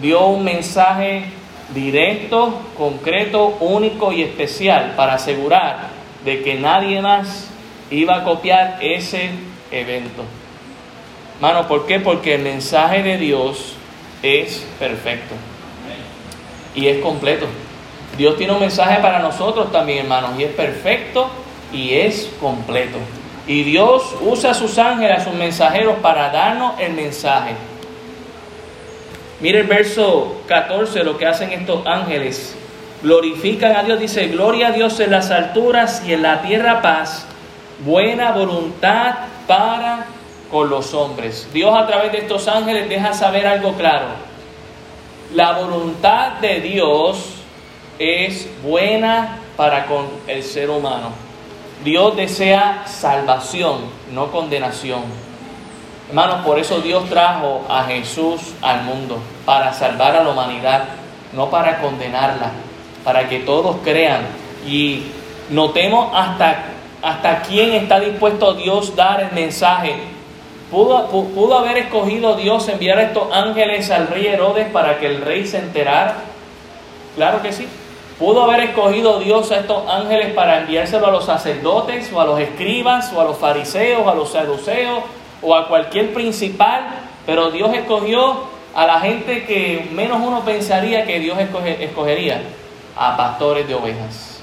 dio 0.00 0.26
un 0.26 0.44
mensaje 0.44 1.24
directo, 1.74 2.54
concreto, 2.76 3.56
único 3.60 4.12
y 4.12 4.22
especial 4.22 4.92
para 4.96 5.14
asegurar 5.14 5.88
de 6.24 6.42
que 6.42 6.54
nadie 6.54 7.00
más 7.00 7.48
iba 7.90 8.16
a 8.16 8.24
copiar 8.24 8.78
ese 8.80 9.30
evento. 9.70 10.24
Mano, 11.40 11.66
¿por 11.66 11.86
qué? 11.86 11.98
Porque 11.98 12.34
el 12.34 12.42
mensaje 12.42 13.02
de 13.02 13.18
Dios 13.18 13.74
es 14.22 14.64
perfecto 14.78 15.34
y 16.74 16.86
es 16.86 17.02
completo. 17.02 17.46
Dios 18.16 18.36
tiene 18.36 18.52
un 18.52 18.60
mensaje 18.60 19.00
para 19.00 19.18
nosotros 19.20 19.72
también, 19.72 20.00
hermanos, 20.00 20.32
y 20.38 20.44
es 20.44 20.52
perfecto 20.52 21.30
y 21.72 21.94
es 21.94 22.30
completo. 22.40 22.98
Y 23.46 23.64
Dios 23.64 24.14
usa 24.20 24.50
a 24.50 24.54
sus 24.54 24.78
ángeles, 24.78 25.18
a 25.18 25.24
sus 25.24 25.34
mensajeros, 25.34 25.96
para 26.02 26.30
darnos 26.30 26.78
el 26.78 26.92
mensaje. 26.92 27.54
Mire 29.40 29.60
el 29.60 29.66
verso 29.66 30.42
14, 30.46 31.02
lo 31.02 31.18
que 31.18 31.26
hacen 31.26 31.50
estos 31.50 31.86
ángeles. 31.86 32.54
Glorifican 33.02 33.74
a 33.74 33.82
Dios, 33.82 33.98
dice, 33.98 34.28
gloria 34.28 34.68
a 34.68 34.70
Dios 34.70 35.00
en 35.00 35.10
las 35.10 35.30
alturas 35.32 36.04
y 36.06 36.12
en 36.12 36.22
la 36.22 36.42
tierra 36.42 36.80
paz, 36.82 37.26
buena 37.84 38.30
voluntad 38.30 39.14
para 39.48 40.06
con 40.52 40.70
los 40.70 40.94
hombres. 40.94 41.48
Dios 41.52 41.74
a 41.74 41.86
través 41.86 42.12
de 42.12 42.18
estos 42.18 42.46
ángeles 42.46 42.88
deja 42.88 43.12
saber 43.14 43.46
algo 43.46 43.72
claro. 43.72 44.06
La 45.34 45.52
voluntad 45.52 46.34
de 46.40 46.60
Dios 46.60 47.31
es 48.02 48.48
buena 48.64 49.38
para 49.56 49.86
con 49.86 50.06
el 50.26 50.42
ser 50.42 50.70
humano. 50.70 51.10
Dios 51.84 52.16
desea 52.16 52.84
salvación, 52.86 53.78
no 54.12 54.30
condenación. 54.32 55.02
Hermanos, 56.08 56.44
por 56.44 56.58
eso 56.58 56.80
Dios 56.80 57.08
trajo 57.08 57.64
a 57.68 57.84
Jesús 57.84 58.40
al 58.60 58.82
mundo, 58.82 59.18
para 59.44 59.72
salvar 59.72 60.16
a 60.16 60.24
la 60.24 60.30
humanidad, 60.30 60.84
no 61.32 61.48
para 61.48 61.80
condenarla, 61.80 62.50
para 63.04 63.28
que 63.28 63.40
todos 63.40 63.76
crean. 63.84 64.22
Y 64.66 65.04
notemos 65.50 66.10
hasta, 66.14 66.64
hasta 67.02 67.42
quién 67.42 67.72
está 67.72 68.00
dispuesto 68.00 68.54
Dios 68.54 68.96
dar 68.96 69.20
el 69.20 69.32
mensaje. 69.32 69.94
¿Pudo, 70.70 71.06
¿Pudo 71.08 71.58
haber 71.58 71.78
escogido 71.78 72.34
Dios 72.34 72.68
enviar 72.68 72.98
a 72.98 73.02
estos 73.02 73.32
ángeles 73.32 73.90
al 73.90 74.08
rey 74.08 74.26
Herodes 74.26 74.68
para 74.70 74.98
que 74.98 75.06
el 75.06 75.20
rey 75.20 75.46
se 75.46 75.58
enterara? 75.58 76.16
Claro 77.16 77.42
que 77.42 77.52
sí. 77.52 77.68
Pudo 78.22 78.44
haber 78.44 78.60
escogido 78.60 79.18
Dios 79.18 79.50
a 79.50 79.56
estos 79.56 79.82
ángeles 79.90 80.32
para 80.32 80.60
enviárselo 80.60 81.08
a 81.08 81.10
los 81.10 81.24
sacerdotes 81.24 82.08
o 82.12 82.20
a 82.20 82.24
los 82.24 82.38
escribas 82.38 83.12
o 83.12 83.20
a 83.20 83.24
los 83.24 83.36
fariseos, 83.36 84.06
a 84.06 84.14
los 84.14 84.30
saduceos 84.30 85.00
o 85.42 85.56
a 85.56 85.66
cualquier 85.66 86.14
principal, 86.14 86.82
pero 87.26 87.50
Dios 87.50 87.74
escogió 87.74 88.44
a 88.76 88.86
la 88.86 89.00
gente 89.00 89.44
que 89.44 89.90
menos 89.92 90.20
uno 90.22 90.44
pensaría 90.44 91.04
que 91.04 91.18
Dios 91.18 91.36
escogería, 91.80 92.42
a 92.96 93.16
pastores 93.16 93.66
de 93.66 93.74
ovejas, 93.74 94.38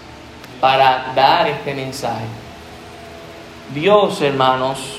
para 0.60 1.14
dar 1.16 1.48
este 1.48 1.74
mensaje. 1.74 2.26
Dios, 3.74 4.22
hermanos, 4.22 4.98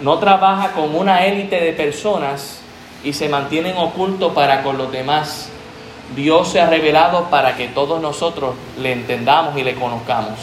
no 0.00 0.18
trabaja 0.18 0.72
con 0.72 0.94
una 0.96 1.26
élite 1.26 1.60
de 1.60 1.74
personas 1.74 2.62
y 3.04 3.12
se 3.12 3.28
mantienen 3.28 3.76
ocultos 3.76 4.32
para 4.32 4.62
con 4.62 4.78
los 4.78 4.90
demás 4.90 5.50
Dios 6.14 6.48
se 6.48 6.60
ha 6.60 6.68
revelado 6.68 7.30
para 7.30 7.56
que 7.56 7.68
todos 7.68 8.00
nosotros 8.00 8.54
le 8.78 8.92
entendamos 8.92 9.56
y 9.56 9.62
le 9.62 9.74
conozcamos. 9.74 10.38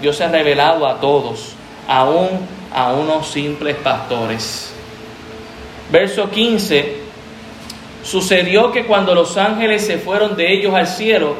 Dios 0.00 0.16
se 0.16 0.24
ha 0.24 0.28
revelado 0.28 0.86
a 0.86 1.00
todos, 1.00 1.54
aún 1.88 2.28
a 2.74 2.92
unos 2.92 3.28
simples 3.28 3.76
pastores. 3.76 4.72
Verso 5.90 6.30
15. 6.30 7.02
Sucedió 8.02 8.72
que 8.72 8.84
cuando 8.84 9.14
los 9.14 9.36
ángeles 9.36 9.86
se 9.86 9.98
fueron 9.98 10.36
de 10.36 10.52
ellos 10.52 10.74
al 10.74 10.88
cielo, 10.88 11.34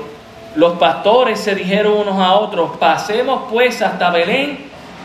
los 0.55 0.79
pastores 0.79 1.41
se 1.41 1.55
dijeron 1.55 1.95
unos 1.95 2.21
a 2.21 2.35
otros, 2.35 2.77
pasemos 2.79 3.45
pues 3.51 3.83
hasta 3.83 4.11
Belén 4.11 4.59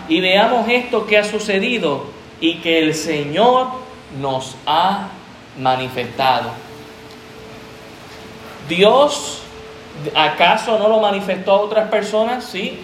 y 0.08 0.22
veamos 0.22 0.68
esto 0.70 1.06
que 1.06 1.18
ha 1.18 1.24
sucedido 1.24 2.06
y 2.40 2.56
que 2.56 2.80
el 2.80 2.94
Señor 2.94 3.68
nos 4.22 4.56
ha 4.66 5.08
manifestado. 5.58 6.66
Dios, 8.67 9.41
¿acaso 10.15 10.77
no 10.77 10.88
lo 10.88 10.99
manifestó 10.99 11.51
a 11.53 11.62
otras 11.62 11.89
personas? 11.89 12.43
Sí. 12.45 12.80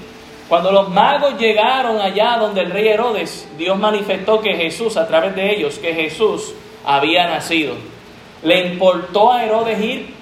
Cuando 0.47 0.71
los 0.71 0.89
magos 0.89 1.37
llegaron 1.39 1.99
allá 1.99 2.37
donde 2.37 2.61
el 2.61 2.71
rey 2.71 2.87
Herodes, 2.87 3.47
Dios 3.57 3.77
manifestó 3.77 4.41
que 4.41 4.55
Jesús, 4.55 4.97
a 4.97 5.07
través 5.07 5.35
de 5.35 5.55
ellos, 5.55 5.79
que 5.79 5.93
Jesús 5.93 6.53
había 6.85 7.27
nacido. 7.27 7.75
Le 8.43 8.67
importó 8.67 9.31
a 9.31 9.45
Herodes 9.45 9.79
ir, 9.79 10.13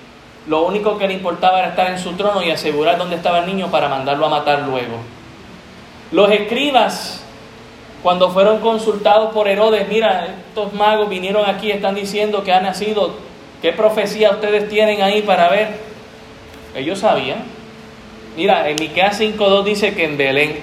lo 0.48 0.64
único 0.64 0.98
que 0.98 1.08
le 1.08 1.16
importaba 1.16 1.60
era 1.60 1.70
estar 1.70 1.88
en 1.92 2.00
su 2.00 2.14
trono 2.14 2.42
y 2.44 2.52
asegurar 2.52 2.98
dónde 2.98 3.16
estaba 3.16 3.40
el 3.40 3.48
niño 3.48 3.70
para 3.70 3.90
mandarlo 3.90 4.26
a 4.26 4.30
matar 4.30 4.62
luego. 4.62 4.98
Los 6.12 6.30
escribas, 6.32 7.24
cuando 8.04 8.30
fueron 8.32 8.60
consultados 8.60 9.34
por 9.34 9.48
Herodes, 9.48 9.88
mira, 9.88 10.36
estos 10.48 10.74
magos 10.74 11.10
vinieron 11.10 11.50
aquí, 11.50 11.72
están 11.72 11.96
diciendo 11.96 12.44
que 12.44 12.54
ha 12.54 12.60
nacido, 12.60 13.16
¿qué 13.62 13.74
profecía 13.74 14.32
ustedes 14.32 14.70
tienen 14.70 15.02
ahí 15.02 15.22
para 15.22 15.50
ver? 15.50 15.70
Ellos 16.76 17.00
sabían. 17.00 17.44
Mira, 18.36 18.70
en 18.70 18.78
Miqueas 18.78 19.20
5.2 19.20 19.64
dice 19.64 19.94
que 19.94 20.06
en 20.06 20.18
Belén, 20.18 20.60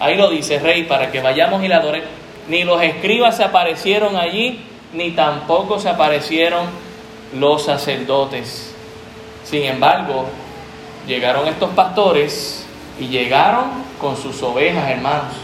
ahí 0.00 0.16
lo 0.16 0.30
dice, 0.30 0.58
rey, 0.58 0.84
para 0.84 1.10
que 1.10 1.20
vayamos 1.20 1.62
y 1.62 1.68
la 1.68 1.76
adoremos. 1.76 2.08
Ni 2.48 2.64
los 2.64 2.82
escribas 2.82 3.36
se 3.36 3.44
aparecieron 3.44 4.16
allí, 4.16 4.60
ni 4.92 5.10
tampoco 5.10 5.78
se 5.78 5.88
aparecieron 5.88 6.66
los 7.38 7.64
sacerdotes. 7.64 8.74
Sin 9.44 9.64
embargo, 9.64 10.26
llegaron 11.06 11.46
estos 11.46 11.70
pastores 11.70 12.64
y 12.98 13.08
llegaron 13.08 13.64
con 14.00 14.16
sus 14.16 14.42
ovejas, 14.42 14.88
hermanos. 14.88 15.34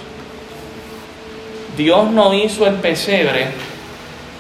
Dios 1.76 2.11
no 2.11 2.33
hizo 2.33 2.66
el 2.66 2.74
pesebre 2.76 3.48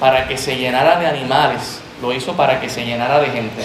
para 0.00 0.26
que 0.26 0.38
se 0.38 0.56
llenara 0.56 0.98
de 0.98 1.06
animales, 1.06 1.81
lo 2.02 2.12
hizo 2.12 2.34
para 2.34 2.60
que 2.60 2.68
se 2.68 2.84
llenara 2.84 3.20
de 3.20 3.28
gente. 3.28 3.62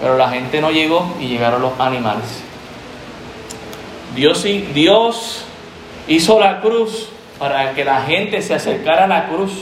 Pero 0.00 0.16
la 0.16 0.28
gente 0.28 0.60
no 0.60 0.70
llegó 0.70 1.16
y 1.18 1.26
llegaron 1.26 1.62
los 1.62 1.80
animales. 1.80 2.44
Dios, 4.14 5.44
hizo 6.06 6.40
la 6.40 6.60
cruz 6.60 7.08
para 7.38 7.72
que 7.72 7.84
la 7.84 8.02
gente 8.02 8.42
se 8.42 8.54
acercara 8.54 9.04
a 9.04 9.08
la 9.08 9.28
cruz. 9.28 9.52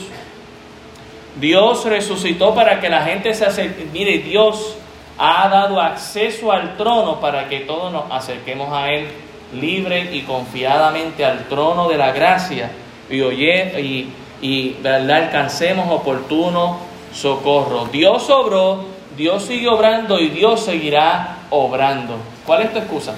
Dios 1.38 1.84
resucitó 1.84 2.54
para 2.54 2.80
que 2.80 2.88
la 2.88 3.02
gente 3.02 3.34
se 3.34 3.46
acerque. 3.46 3.86
Mire, 3.92 4.18
Dios 4.18 4.76
ha 5.18 5.48
dado 5.48 5.80
acceso 5.80 6.52
al 6.52 6.76
trono 6.76 7.20
para 7.20 7.48
que 7.48 7.60
todos 7.60 7.92
nos 7.92 8.10
acerquemos 8.10 8.72
a 8.72 8.90
Él 8.90 9.08
libre 9.54 10.10
y 10.12 10.22
confiadamente 10.22 11.24
al 11.24 11.44
trono 11.44 11.88
de 11.88 11.96
la 11.96 12.12
gracia 12.12 12.70
y, 13.08 13.20
oye, 13.20 13.80
y, 13.80 14.08
y 14.42 14.76
alcancemos 14.86 15.90
oportuno 15.90 16.78
socorro. 17.12 17.86
Dios 17.86 18.28
obró, 18.30 18.84
Dios 19.16 19.44
sigue 19.44 19.68
obrando 19.68 20.18
y 20.18 20.28
Dios 20.28 20.64
seguirá 20.64 21.38
obrando. 21.50 22.16
¿Cuál 22.44 22.62
es 22.62 22.72
tu 22.72 22.78
excusa? 22.78 23.14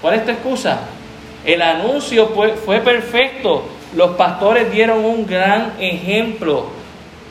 ¿Cuál 0.00 0.14
es 0.14 0.24
tu 0.24 0.30
excusa? 0.30 0.80
El 1.44 1.62
anuncio 1.62 2.28
fue, 2.28 2.52
fue 2.54 2.80
perfecto. 2.80 3.64
Los 3.94 4.12
pastores 4.16 4.70
dieron 4.72 5.04
un 5.04 5.26
gran 5.26 5.74
ejemplo. 5.78 6.66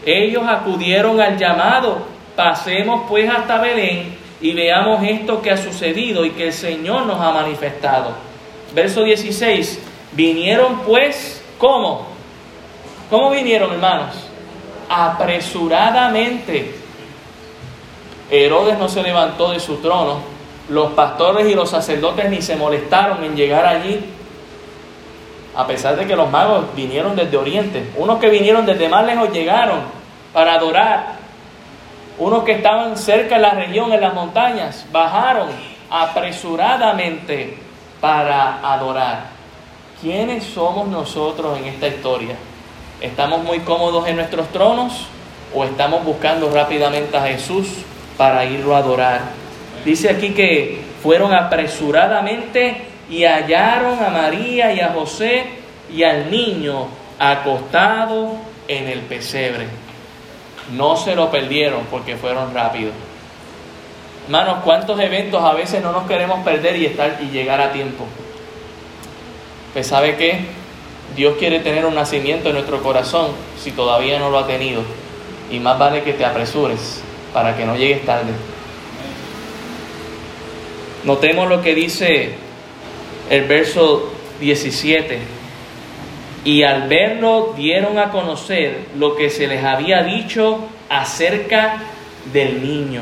Ellos 0.06 0.44
acudieron 0.48 1.20
al 1.22 1.38
llamado. 1.38 2.00
Pasemos 2.36 3.04
pues 3.08 3.30
hasta 3.30 3.60
Belén 3.60 4.18
y 4.42 4.54
veamos 4.54 5.02
esto 5.04 5.42
que 5.42 5.52
ha 5.52 5.58
sucedido 5.58 6.26
y 6.26 6.32
que 6.32 6.48
el 6.48 6.54
Señor 6.54 7.06
nos 7.06 7.20
ha 7.22 7.32
manifestado. 7.32 8.14
Verso 8.74 9.04
16. 9.04 9.80
Vinieron 10.12 10.80
pues, 10.80 11.44
¿cómo? 11.58 12.08
¿Cómo 13.10 13.32
vinieron, 13.32 13.72
hermanos? 13.72 14.16
Apresuradamente. 14.90 16.76
Herodes 18.30 18.78
no 18.80 18.90
se 18.90 19.04
levantó 19.04 19.52
de 19.52 19.60
su 19.60 19.78
trono 19.78 20.34
los 20.70 20.94
pastores 20.94 21.48
y 21.50 21.56
los 21.56 21.70
sacerdotes 21.70 22.30
ni 22.30 22.42
se 22.42 22.56
molestaron 22.56 23.24
en 23.24 23.36
llegar 23.36 23.66
allí, 23.66 24.00
a 25.56 25.68
pesar 25.68 25.96
de 25.96 26.08
que 26.08 26.16
los 26.16 26.30
magos 26.32 26.66
vinieron 26.76 27.16
desde 27.16 27.38
Oriente. 27.38 27.92
Unos 27.98 28.20
que 28.20 28.30
vinieron 28.30 28.66
desde 28.66 28.90
más 28.90 29.06
lejos 29.06 29.32
llegaron 29.32 29.82
para 30.32 30.56
adorar. 30.56 31.14
Unos 32.18 32.44
que 32.44 32.54
estaban 32.54 32.98
cerca 32.98 33.36
de 33.36 33.42
la 33.42 33.52
región, 33.52 33.92
en 33.92 34.02
las 34.02 34.14
montañas, 34.14 34.86
bajaron 34.92 35.50
apresuradamente 35.90 37.58
para 38.00 38.60
adorar. 38.74 39.26
¿Quiénes 40.02 40.44
somos 40.44 40.88
nosotros 40.88 41.58
en 41.58 41.66
esta 41.66 41.88
historia? 41.88 42.36
¿Estamos 43.04 43.44
muy 43.44 43.60
cómodos 43.60 44.08
en 44.08 44.16
nuestros 44.16 44.48
tronos 44.54 45.08
o 45.54 45.66
estamos 45.66 46.06
buscando 46.06 46.50
rápidamente 46.50 47.18
a 47.18 47.24
Jesús 47.24 47.68
para 48.18 48.46
irlo 48.46 48.74
a 48.74 48.78
adorar? 48.78 49.20
Dice 49.84 50.10
aquí 50.10 50.30
que 50.30 50.80
fueron 51.04 51.34
apresuradamente 51.34 52.78
y 53.10 53.26
hallaron 53.26 54.02
a 54.02 54.08
María 54.08 54.72
y 54.72 54.80
a 54.80 54.94
José 54.94 55.44
y 55.94 56.04
al 56.04 56.32
niño 56.32 56.88
acostado 57.20 58.38
en 58.70 58.88
el 58.88 59.00
pesebre. 59.02 59.68
No 60.72 60.96
se 60.96 61.14
lo 61.14 61.30
perdieron 61.30 61.82
porque 61.92 62.16
fueron 62.16 62.54
rápidos. 62.54 62.94
Hermanos, 64.28 64.60
¿cuántos 64.64 64.98
eventos 65.02 65.44
a 65.44 65.52
veces 65.52 65.84
no 65.84 65.92
nos 65.92 66.08
queremos 66.08 66.42
perder 66.46 66.78
y, 66.78 66.86
estar, 66.86 67.18
y 67.22 67.26
llegar 67.26 67.60
a 67.60 67.74
tiempo? 67.74 68.06
Pues 69.74 69.88
sabe 69.88 70.16
que 70.16 70.63
Dios 71.16 71.36
quiere 71.38 71.60
tener 71.60 71.86
un 71.86 71.96
nacimiento 71.96 72.50
en 72.50 72.56
nuestro 72.56 72.82
corazón 72.82 73.32
si 73.62 73.72
todavía 73.72 74.20
no 74.20 74.30
lo 74.30 74.40
ha 74.40 74.48
tenido. 74.48 74.82
Y 75.52 75.60
más 75.60 75.78
vale 75.78 76.02
que 76.02 76.14
te 76.14 76.26
apresures 76.26 77.02
para 77.34 77.56
que 77.56 77.66
no 77.66 77.76
llegues 77.76 78.06
tarde. 78.06 78.32
Notemos 81.04 81.50
lo 81.50 81.62
que 81.62 81.76
dice 81.76 82.34
el 83.30 83.44
verso 83.46 84.12
17. 84.40 85.20
Y 86.46 86.64
al 86.64 86.88
verlo 86.88 87.54
dieron 87.56 88.00
a 88.00 88.10
conocer 88.10 88.88
lo 88.98 89.16
que 89.16 89.30
se 89.30 89.48
les 89.48 89.64
había 89.64 90.04
dicho 90.04 90.60
acerca 90.90 91.84
del 92.32 92.64
niño. 92.64 93.02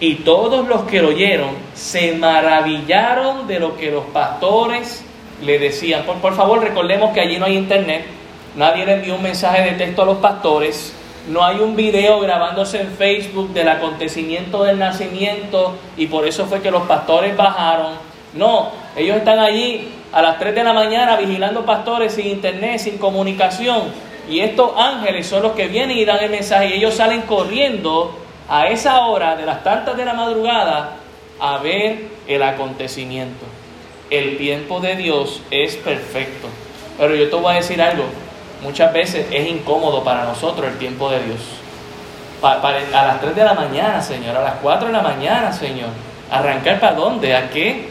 Y 0.00 0.16
todos 0.16 0.66
los 0.68 0.82
que 0.84 1.02
lo 1.02 1.08
oyeron 1.08 1.50
se 1.74 2.12
maravillaron 2.12 3.46
de 3.46 3.58
lo 3.58 3.76
que 3.76 3.90
los 3.90 4.04
pastores 4.06 5.04
le 5.44 5.58
decían. 5.58 6.04
Por, 6.04 6.34
favor, 6.34 6.60
recordemos 6.60 7.12
que 7.12 7.20
allí 7.20 7.38
no 7.38 7.46
hay 7.46 7.56
internet. 7.56 8.04
Nadie 8.56 8.86
le 8.86 8.94
envió 8.94 9.16
un 9.16 9.22
mensaje 9.22 9.62
de 9.62 9.72
texto 9.72 10.02
a 10.02 10.04
los 10.06 10.18
pastores 10.18 10.94
no 11.26 11.42
hay 11.42 11.56
un 11.56 11.74
video 11.74 12.20
grabándose 12.20 12.82
en 12.82 12.88
Facebook 12.88 13.54
del 13.54 13.68
acontecimiento 13.68 14.62
del 14.62 14.78
nacimiento 14.78 15.74
y 15.96 16.06
por 16.06 16.26
eso 16.26 16.44
fue 16.44 16.60
que 16.60 16.70
los 16.70 16.82
pastores 16.82 17.34
bajaron. 17.34 17.94
No, 18.34 18.72
ellos 18.94 19.16
están 19.16 19.38
allí 19.38 19.88
a 20.12 20.20
las 20.20 20.38
3 20.38 20.54
de 20.54 20.64
la 20.64 20.74
mañana 20.74 21.16
vigilando 21.16 21.64
pastores 21.64 22.12
sin 22.12 22.26
internet, 22.26 22.78
sin 22.78 22.98
comunicación. 22.98 23.84
Y 24.28 24.40
estos 24.40 24.72
ángeles 24.76 25.26
son 25.26 25.42
los 25.42 25.52
que 25.52 25.66
vienen 25.66 25.96
y 25.96 26.04
dan 26.04 26.22
el 26.22 26.30
mensaje 26.30 26.66
y 26.66 26.72
ellos 26.74 26.94
salen 26.94 27.22
corriendo 27.22 28.18
a 28.48 28.68
esa 28.68 29.06
hora 29.06 29.34
de 29.34 29.46
las 29.46 29.64
tantas 29.64 29.96
de 29.96 30.04
la 30.04 30.12
madrugada 30.12 30.96
a 31.40 31.56
ver 31.58 32.04
el 32.26 32.42
acontecimiento. 32.42 33.46
El 34.10 34.36
tiempo 34.36 34.80
de 34.80 34.96
Dios 34.96 35.40
es 35.50 35.76
perfecto. 35.76 36.48
Pero 36.98 37.14
yo 37.14 37.28
te 37.28 37.36
voy 37.36 37.52
a 37.52 37.56
decir 37.56 37.80
algo, 37.82 38.04
muchas 38.62 38.92
veces 38.92 39.26
es 39.30 39.48
incómodo 39.48 40.04
para 40.04 40.24
nosotros 40.24 40.70
el 40.70 40.78
tiempo 40.78 41.10
de 41.10 41.22
Dios. 41.24 41.40
a 42.42 43.06
las 43.06 43.20
3 43.20 43.34
de 43.34 43.44
la 43.44 43.54
mañana, 43.54 44.02
Señor, 44.02 44.36
a 44.36 44.42
las 44.42 44.54
4 44.62 44.88
de 44.88 44.92
la 44.92 45.02
mañana, 45.02 45.52
Señor. 45.52 45.90
¿Arrancar 46.30 46.80
para 46.80 46.94
dónde? 46.94 47.34
¿A 47.34 47.50
qué? 47.50 47.88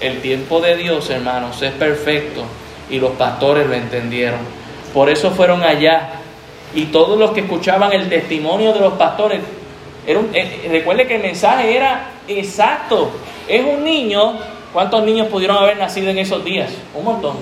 El 0.00 0.20
tiempo 0.20 0.60
de 0.60 0.76
Dios, 0.76 1.10
hermanos, 1.10 1.60
es 1.62 1.72
perfecto 1.72 2.44
y 2.90 2.98
los 2.98 3.12
pastores 3.12 3.66
lo 3.66 3.74
entendieron. 3.74 4.40
Por 4.94 5.10
eso 5.10 5.30
fueron 5.30 5.62
allá 5.62 6.10
y 6.74 6.86
todos 6.86 7.18
los 7.18 7.32
que 7.32 7.40
escuchaban 7.40 7.92
el 7.92 8.08
testimonio 8.08 8.72
de 8.72 8.80
los 8.80 8.94
pastores, 8.94 9.40
era 10.06 10.20
eh, 10.32 10.68
recuerde 10.70 11.06
que 11.06 11.16
el 11.16 11.22
mensaje 11.22 11.76
era 11.76 12.10
exacto. 12.26 13.10
Es 13.46 13.64
un 13.64 13.84
niño, 13.84 14.38
¿cuántos 14.72 15.04
niños 15.04 15.28
pudieron 15.28 15.56
haber 15.56 15.76
nacido 15.76 16.10
en 16.10 16.18
esos 16.18 16.44
días? 16.44 16.70
Un 16.94 17.04
montón. 17.04 17.36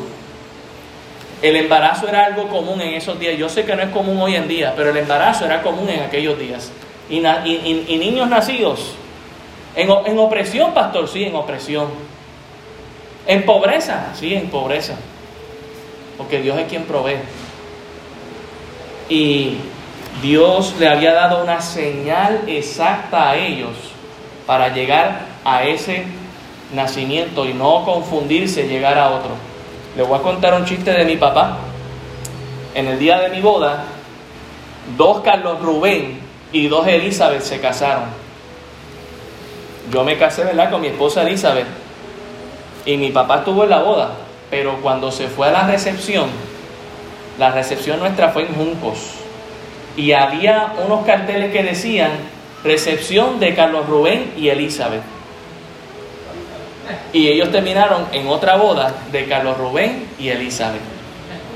El 1.42 1.56
embarazo 1.56 2.08
era 2.08 2.24
algo 2.24 2.48
común 2.48 2.80
en 2.80 2.94
esos 2.94 3.18
días. 3.18 3.36
Yo 3.36 3.48
sé 3.48 3.64
que 3.64 3.76
no 3.76 3.82
es 3.82 3.90
común 3.90 4.18
hoy 4.18 4.34
en 4.34 4.48
día, 4.48 4.72
pero 4.76 4.90
el 4.90 4.96
embarazo 4.96 5.44
era 5.44 5.62
común 5.62 5.88
en 5.88 6.00
aquellos 6.00 6.38
días. 6.38 6.72
Y, 7.10 7.20
niños 7.20 8.28
nacidos 8.28 8.94
en, 9.74 9.90
en 9.90 10.18
opresión, 10.18 10.72
pastor, 10.72 11.08
sí, 11.08 11.24
en 11.24 11.36
opresión. 11.36 11.88
En 13.26 13.44
pobreza, 13.44 14.12
sí, 14.14 14.34
en 14.34 14.48
pobreza. 14.48 14.94
Porque 16.16 16.40
Dios 16.40 16.58
es 16.58 16.66
quien 16.68 16.84
provee. 16.84 17.18
Y 19.08 19.58
Dios 20.22 20.74
le 20.78 20.88
había 20.88 21.12
dado 21.12 21.42
una 21.42 21.60
señal 21.60 22.42
exacta 22.46 23.30
a 23.30 23.36
ellos 23.36 23.76
para 24.46 24.70
llegar 24.72 25.26
a 25.44 25.64
ese 25.64 26.04
nacimiento 26.72 27.46
y 27.46 27.54
no 27.54 27.84
confundirse, 27.84 28.68
llegar 28.68 28.98
a 28.98 29.10
otro. 29.10 29.30
Le 29.96 30.02
voy 30.02 30.18
a 30.18 30.22
contar 30.22 30.54
un 30.54 30.64
chiste 30.64 30.90
de 30.90 31.04
mi 31.04 31.16
papá. 31.16 31.58
En 32.74 32.86
el 32.88 32.98
día 32.98 33.18
de 33.20 33.30
mi 33.30 33.40
boda, 33.40 33.84
dos 34.96 35.20
Carlos 35.22 35.60
Rubén 35.60 36.20
y 36.52 36.68
dos 36.68 36.86
Elizabeth 36.86 37.42
se 37.42 37.60
casaron. 37.60 38.04
Yo 39.90 40.04
me 40.04 40.18
casé, 40.18 40.44
¿verdad?, 40.44 40.70
con 40.70 40.80
mi 40.80 40.88
esposa 40.88 41.22
Elizabeth. 41.22 41.66
Y 42.84 42.96
mi 42.96 43.10
papá 43.10 43.38
estuvo 43.38 43.64
en 43.64 43.70
la 43.70 43.82
boda. 43.82 44.10
Pero 44.50 44.76
cuando 44.82 45.10
se 45.10 45.28
fue 45.28 45.48
a 45.48 45.52
la 45.52 45.66
recepción, 45.66 46.28
la 47.38 47.50
recepción 47.50 47.98
nuestra 47.98 48.30
fue 48.30 48.42
en 48.42 48.54
Juncos. 48.54 48.98
Y 49.96 50.12
había 50.12 50.74
unos 50.84 51.06
carteles 51.06 51.52
que 51.52 51.62
decían 51.62 52.10
recepción 52.62 53.40
de 53.40 53.54
Carlos 53.54 53.86
Rubén 53.86 54.32
y 54.36 54.48
Elizabeth. 54.48 55.15
Y 57.12 57.28
ellos 57.28 57.50
terminaron 57.50 58.06
en 58.12 58.28
otra 58.28 58.56
boda 58.56 58.94
de 59.10 59.26
Carlos 59.26 59.56
Rubén 59.58 60.08
y 60.18 60.28
Elizabeth. 60.28 60.80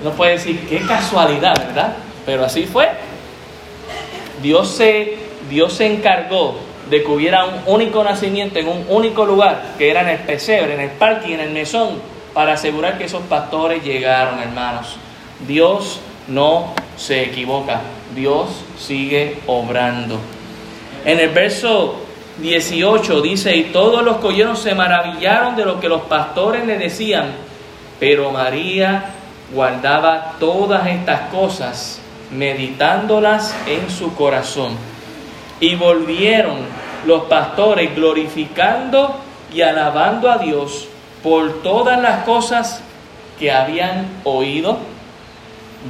No 0.02 0.10
puede 0.12 0.32
decir 0.32 0.66
qué 0.68 0.80
casualidad, 0.80 1.54
¿verdad? 1.58 1.96
Pero 2.24 2.44
así 2.44 2.64
fue. 2.64 2.88
Dios 4.42 4.70
se, 4.70 5.18
Dios 5.48 5.74
se 5.74 5.86
encargó 5.86 6.56
de 6.88 7.02
que 7.02 7.08
hubiera 7.08 7.44
un 7.44 7.60
único 7.66 8.02
nacimiento 8.02 8.58
en 8.58 8.68
un 8.68 8.84
único 8.88 9.24
lugar, 9.24 9.74
que 9.78 9.90
era 9.90 10.02
en 10.02 10.08
el 10.08 10.18
pesebre, 10.18 10.74
en 10.74 10.80
el 10.80 10.90
parque, 10.90 11.34
en 11.34 11.40
el 11.40 11.50
mesón, 11.50 12.00
para 12.34 12.54
asegurar 12.54 12.98
que 12.98 13.04
esos 13.04 13.22
pastores 13.22 13.84
llegaron, 13.84 14.40
hermanos. 14.40 14.96
Dios 15.46 16.00
no 16.26 16.74
se 16.96 17.22
equivoca, 17.22 17.80
Dios 18.14 18.48
sigue 18.78 19.38
obrando. 19.46 20.18
En 21.04 21.20
el 21.20 21.30
verso 21.30 21.96
18 22.38 23.20
dice, 23.20 23.56
y 23.56 23.64
todos 23.64 24.02
los 24.02 24.18
colleros 24.18 24.60
se 24.60 24.74
maravillaron 24.74 25.56
de 25.56 25.64
lo 25.64 25.80
que 25.80 25.88
los 25.88 26.02
pastores 26.02 26.64
le 26.66 26.78
decían, 26.78 27.32
pero 27.98 28.30
María 28.30 29.10
guardaba 29.52 30.36
todas 30.38 30.86
estas 30.86 31.28
cosas, 31.30 32.00
meditándolas 32.30 33.54
en 33.66 33.90
su 33.90 34.14
corazón. 34.14 34.76
Y 35.60 35.74
volvieron 35.74 36.58
los 37.04 37.24
pastores 37.24 37.94
glorificando 37.94 39.16
y 39.52 39.62
alabando 39.62 40.30
a 40.30 40.38
Dios 40.38 40.88
por 41.22 41.62
todas 41.62 42.00
las 42.00 42.24
cosas 42.24 42.82
que 43.38 43.50
habían 43.50 44.06
oído 44.24 44.78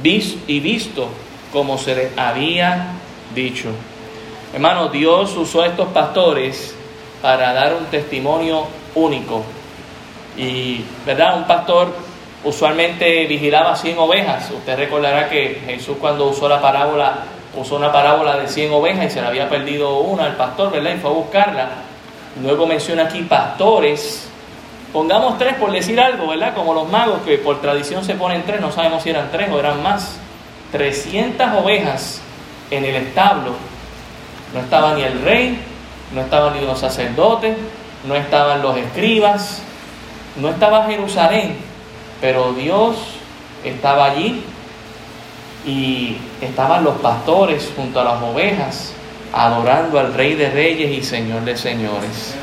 y 0.03 0.59
visto 0.59 1.09
como 1.51 1.77
se 1.77 1.95
les 1.95 2.17
había 2.17 2.87
dicho. 3.35 3.69
Hermano, 4.53 4.89
Dios 4.89 5.35
usó 5.37 5.63
estos 5.63 5.87
pastores 5.89 6.75
para 7.21 7.53
dar 7.53 7.73
un 7.73 7.85
testimonio 7.85 8.67
único. 8.95 9.43
Y, 10.35 10.83
¿verdad? 11.05 11.37
Un 11.37 11.45
pastor 11.45 11.87
usualmente 12.43 13.25
vigilaba 13.27 13.75
100 13.77 13.97
ovejas. 13.97 14.51
Usted 14.51 14.77
recordará 14.77 15.29
que 15.29 15.61
Jesús 15.65 15.95
cuando 16.01 16.27
usó 16.27 16.49
la 16.49 16.61
parábola, 16.61 17.19
usó 17.55 17.77
una 17.77 17.93
parábola 17.93 18.37
de 18.37 18.49
100 18.49 18.73
ovejas 18.73 19.05
y 19.05 19.09
se 19.09 19.21
le 19.21 19.27
había 19.27 19.47
perdido 19.47 19.99
una 19.99 20.25
al 20.25 20.35
pastor, 20.35 20.69
¿verdad? 20.71 20.95
Y 20.95 20.97
fue 20.97 21.11
a 21.11 21.13
buscarla. 21.13 21.69
Luego 22.41 22.67
menciona 22.67 23.03
aquí 23.03 23.21
pastores. 23.21 24.27
Pongamos 24.91 25.37
tres 25.37 25.55
por 25.55 25.71
decir 25.71 25.97
algo, 25.97 26.27
¿verdad? 26.27 26.53
Como 26.53 26.73
los 26.73 26.89
magos 26.89 27.21
que 27.21 27.37
por 27.37 27.61
tradición 27.61 28.03
se 28.03 28.15
ponen 28.15 28.43
tres, 28.43 28.59
no 28.59 28.69
sabemos 28.69 29.03
si 29.03 29.11
eran 29.11 29.29
tres 29.31 29.49
o 29.49 29.57
eran 29.59 29.81
más. 29.81 30.17
300 30.73 31.47
ovejas 31.63 32.21
en 32.69 32.83
el 32.83 32.95
establo 32.95 33.70
no 34.53 34.59
estaba 34.59 34.95
ni 34.95 35.03
el 35.03 35.21
rey, 35.21 35.59
no 36.13 36.21
estaban 36.21 36.53
ni 36.53 36.65
los 36.65 36.79
sacerdotes, 36.79 37.57
no 38.05 38.15
estaban 38.15 38.61
los 38.61 38.77
escribas, 38.77 39.61
no 40.35 40.49
estaba 40.49 40.85
Jerusalén, 40.87 41.57
pero 42.19 42.53
Dios 42.53 42.97
estaba 43.63 44.05
allí 44.05 44.43
y 45.65 46.17
estaban 46.41 46.83
los 46.83 46.95
pastores 46.95 47.71
junto 47.75 47.99
a 48.01 48.03
las 48.03 48.21
ovejas 48.21 48.93
adorando 49.33 49.99
al 49.99 50.13
Rey 50.13 50.35
de 50.35 50.49
Reyes 50.49 50.91
y 50.97 51.03
Señor 51.03 51.43
de 51.45 51.55
Señores. 51.55 52.35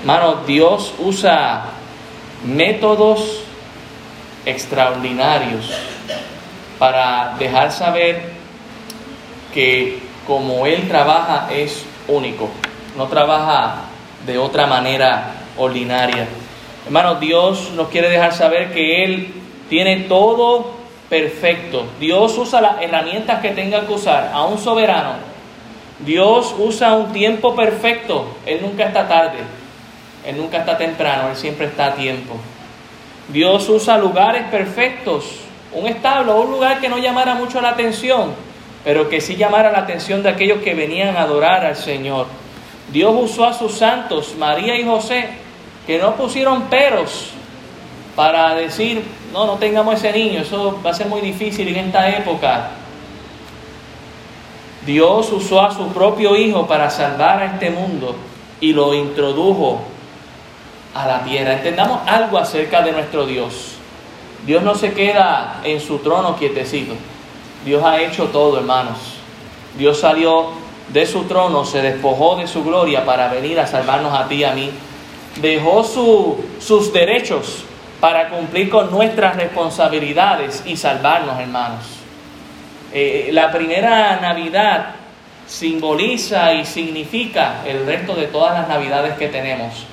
Hermano, 0.00 0.42
Dios 0.46 0.94
usa 0.98 1.64
métodos 2.44 3.42
extraordinarios 4.46 5.70
para 6.78 7.36
dejar 7.38 7.72
saber 7.72 8.32
que 9.52 10.09
como 10.26 10.66
Él 10.66 10.88
trabaja 10.88 11.48
es 11.52 11.84
único, 12.08 12.48
no 12.96 13.06
trabaja 13.06 13.82
de 14.26 14.38
otra 14.38 14.66
manera 14.66 15.34
ordinaria. 15.56 16.26
Hermano, 16.86 17.16
Dios 17.16 17.70
nos 17.74 17.88
quiere 17.88 18.08
dejar 18.08 18.32
saber 18.32 18.72
que 18.72 19.04
Él 19.04 19.34
tiene 19.68 19.96
todo 20.08 20.72
perfecto. 21.08 21.86
Dios 21.98 22.36
usa 22.38 22.60
las 22.60 22.82
herramientas 22.82 23.40
que 23.40 23.50
tenga 23.50 23.86
que 23.86 23.92
usar 23.92 24.30
a 24.32 24.44
un 24.44 24.58
soberano. 24.58 25.14
Dios 26.00 26.54
usa 26.58 26.94
un 26.94 27.12
tiempo 27.12 27.54
perfecto. 27.54 28.36
Él 28.46 28.60
nunca 28.62 28.86
está 28.86 29.06
tarde. 29.06 29.38
Él 30.26 30.36
nunca 30.36 30.58
está 30.58 30.78
temprano. 30.78 31.28
Él 31.30 31.36
siempre 31.36 31.66
está 31.66 31.86
a 31.86 31.94
tiempo. 31.94 32.36
Dios 33.28 33.68
usa 33.68 33.98
lugares 33.98 34.44
perfectos. 34.44 35.24
Un 35.72 35.86
establo, 35.86 36.40
un 36.40 36.50
lugar 36.50 36.80
que 36.80 36.88
no 36.88 36.98
llamara 36.98 37.34
mucho 37.34 37.60
la 37.60 37.70
atención 37.70 38.49
pero 38.84 39.08
que 39.08 39.20
sí 39.20 39.36
llamara 39.36 39.72
la 39.72 39.80
atención 39.80 40.22
de 40.22 40.30
aquellos 40.30 40.62
que 40.62 40.74
venían 40.74 41.16
a 41.16 41.22
adorar 41.22 41.64
al 41.64 41.76
Señor. 41.76 42.26
Dios 42.92 43.14
usó 43.16 43.44
a 43.44 43.52
sus 43.52 43.74
santos, 43.74 44.34
María 44.38 44.78
y 44.78 44.84
José, 44.84 45.28
que 45.86 45.98
no 45.98 46.14
pusieron 46.16 46.62
peros 46.62 47.30
para 48.16 48.54
decir, 48.54 49.02
no, 49.32 49.46
no 49.46 49.54
tengamos 49.54 49.94
ese 49.94 50.12
niño, 50.12 50.40
eso 50.40 50.80
va 50.84 50.90
a 50.90 50.94
ser 50.94 51.06
muy 51.06 51.20
difícil 51.20 51.68
en 51.68 51.86
esta 51.86 52.08
época. 52.08 52.70
Dios 54.84 55.30
usó 55.30 55.60
a 55.60 55.74
su 55.74 55.88
propio 55.88 56.34
Hijo 56.36 56.66
para 56.66 56.90
salvar 56.90 57.42
a 57.42 57.44
este 57.46 57.70
mundo 57.70 58.16
y 58.60 58.72
lo 58.72 58.94
introdujo 58.94 59.82
a 60.94 61.06
la 61.06 61.22
tierra. 61.22 61.52
Entendamos 61.52 62.00
algo 62.06 62.38
acerca 62.38 62.82
de 62.82 62.92
nuestro 62.92 63.26
Dios. 63.26 63.74
Dios 64.46 64.62
no 64.62 64.74
se 64.74 64.92
queda 64.92 65.60
en 65.64 65.80
su 65.80 65.98
trono 65.98 66.36
quietecito. 66.36 66.94
Dios 67.64 67.82
ha 67.84 68.00
hecho 68.00 68.26
todo, 68.26 68.58
hermanos. 68.58 68.98
Dios 69.76 70.00
salió 70.00 70.48
de 70.88 71.06
su 71.06 71.24
trono, 71.24 71.64
se 71.64 71.82
despojó 71.82 72.36
de 72.36 72.46
su 72.46 72.64
gloria 72.64 73.04
para 73.04 73.28
venir 73.28 73.60
a 73.60 73.66
salvarnos 73.66 74.18
a 74.18 74.28
ti 74.28 74.36
y 74.36 74.44
a 74.44 74.52
mí. 74.52 74.70
Dejó 75.40 75.84
sus 75.84 76.92
derechos 76.92 77.64
para 78.00 78.30
cumplir 78.30 78.70
con 78.70 78.90
nuestras 78.90 79.36
responsabilidades 79.36 80.62
y 80.66 80.76
salvarnos, 80.76 81.38
hermanos. 81.38 81.84
Eh, 82.92 83.28
la 83.32 83.52
primera 83.52 84.18
Navidad 84.20 84.94
simboliza 85.46 86.54
y 86.54 86.64
significa 86.64 87.62
el 87.66 87.86
resto 87.86 88.14
de 88.14 88.26
todas 88.26 88.54
las 88.54 88.68
Navidades 88.68 89.16
que 89.16 89.28
tenemos. 89.28 89.86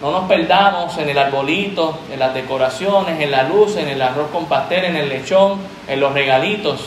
No 0.00 0.10
nos 0.10 0.28
perdamos 0.28 0.96
en 0.98 1.08
el 1.08 1.18
arbolito, 1.18 1.98
en 2.12 2.18
las 2.18 2.34
decoraciones, 2.34 3.18
en 3.18 3.30
la 3.30 3.44
luz, 3.44 3.76
en 3.76 3.88
el 3.88 4.02
arroz 4.02 4.30
con 4.30 4.44
pastel, 4.44 4.84
en 4.84 4.96
el 4.96 5.08
lechón, 5.08 5.58
en 5.88 6.00
los 6.00 6.12
regalitos. 6.12 6.80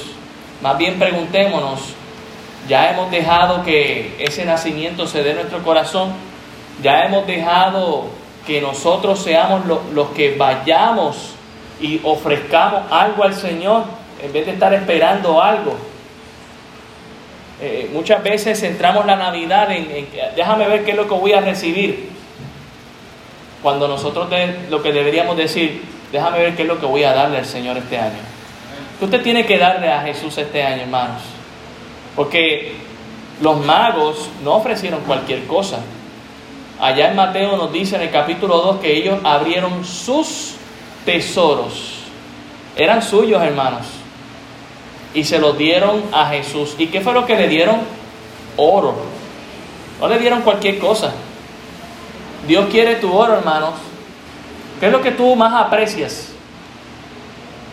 Más 0.61 0.77
bien 0.77 0.99
preguntémonos, 0.99 1.93
ya 2.67 2.91
hemos 2.91 3.09
dejado 3.11 3.63
que 3.63 4.15
ese 4.19 4.43
nacimiento 4.43 5.07
se 5.07 5.23
dé 5.23 5.31
en 5.31 5.37
nuestro 5.37 5.63
corazón, 5.63 6.11
ya 6.83 7.05
hemos 7.05 7.25
dejado 7.25 8.07
que 8.45 8.59
nosotros 8.59 9.23
seamos 9.23 9.61
los 9.93 10.09
que 10.09 10.35
vayamos 10.35 11.33
y 11.79 12.01
ofrezcamos 12.03 12.91
algo 12.91 13.23
al 13.23 13.33
Señor 13.35 13.83
en 14.21 14.33
vez 14.33 14.45
de 14.45 14.51
estar 14.51 14.73
esperando 14.73 15.41
algo. 15.41 15.75
Eh, 17.61 17.89
muchas 17.93 18.21
veces 18.21 18.59
centramos 18.59 19.05
la 19.05 19.15
Navidad 19.15 19.71
en, 19.71 20.07
déjame 20.35 20.67
ver 20.67 20.83
qué 20.83 20.91
es 20.91 20.97
lo 20.97 21.07
que 21.07 21.13
voy 21.13 21.31
a 21.31 21.39
recibir, 21.39 22.09
cuando 23.63 23.87
nosotros 23.87 24.29
lo 24.69 24.81
que 24.81 24.91
deberíamos 24.91 25.37
decir, 25.37 25.83
déjame 26.11 26.39
ver 26.39 26.55
qué 26.57 26.63
es 26.63 26.67
lo 26.67 26.79
que 26.79 26.85
voy 26.85 27.03
a 27.03 27.13
darle 27.13 27.37
al 27.37 27.45
Señor 27.45 27.77
este 27.77 27.97
año 27.97 28.38
usted 29.05 29.21
tiene 29.21 29.45
que 29.45 29.57
darle 29.57 29.91
a 29.91 30.01
Jesús 30.01 30.37
este 30.37 30.63
año, 30.63 30.83
hermanos? 30.83 31.21
Porque 32.15 32.75
los 33.41 33.63
magos 33.65 34.29
no 34.43 34.55
ofrecieron 34.55 35.01
cualquier 35.01 35.45
cosa. 35.45 35.79
Allá 36.79 37.09
en 37.09 37.15
Mateo 37.15 37.57
nos 37.57 37.71
dice 37.71 37.95
en 37.95 38.03
el 38.03 38.11
capítulo 38.11 38.57
2 38.57 38.79
que 38.79 38.95
ellos 38.95 39.19
abrieron 39.23 39.83
sus 39.83 40.55
tesoros. 41.05 42.03
Eran 42.75 43.01
suyos, 43.01 43.41
hermanos. 43.41 43.85
Y 45.13 45.23
se 45.23 45.39
los 45.39 45.57
dieron 45.57 46.03
a 46.13 46.27
Jesús. 46.27 46.75
¿Y 46.77 46.87
qué 46.87 47.01
fue 47.01 47.13
lo 47.13 47.25
que 47.25 47.35
le 47.35 47.47
dieron? 47.47 47.79
Oro. 48.55 48.95
No 49.99 50.07
le 50.07 50.19
dieron 50.19 50.41
cualquier 50.41 50.79
cosa. 50.79 51.11
Dios 52.47 52.67
quiere 52.71 52.95
tu 52.95 53.11
oro, 53.13 53.33
hermanos. 53.33 53.73
¿Qué 54.79 54.85
es 54.85 54.91
lo 54.91 55.01
que 55.01 55.11
tú 55.11 55.35
más 55.35 55.53
aprecias? 55.53 56.31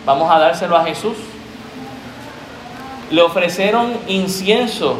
Vamos 0.07 0.31
a 0.31 0.39
dárselo 0.39 0.77
a 0.77 0.85
Jesús. 0.85 1.17
Le 3.11 3.21
ofrecieron 3.23 3.93
incienso. 4.07 4.99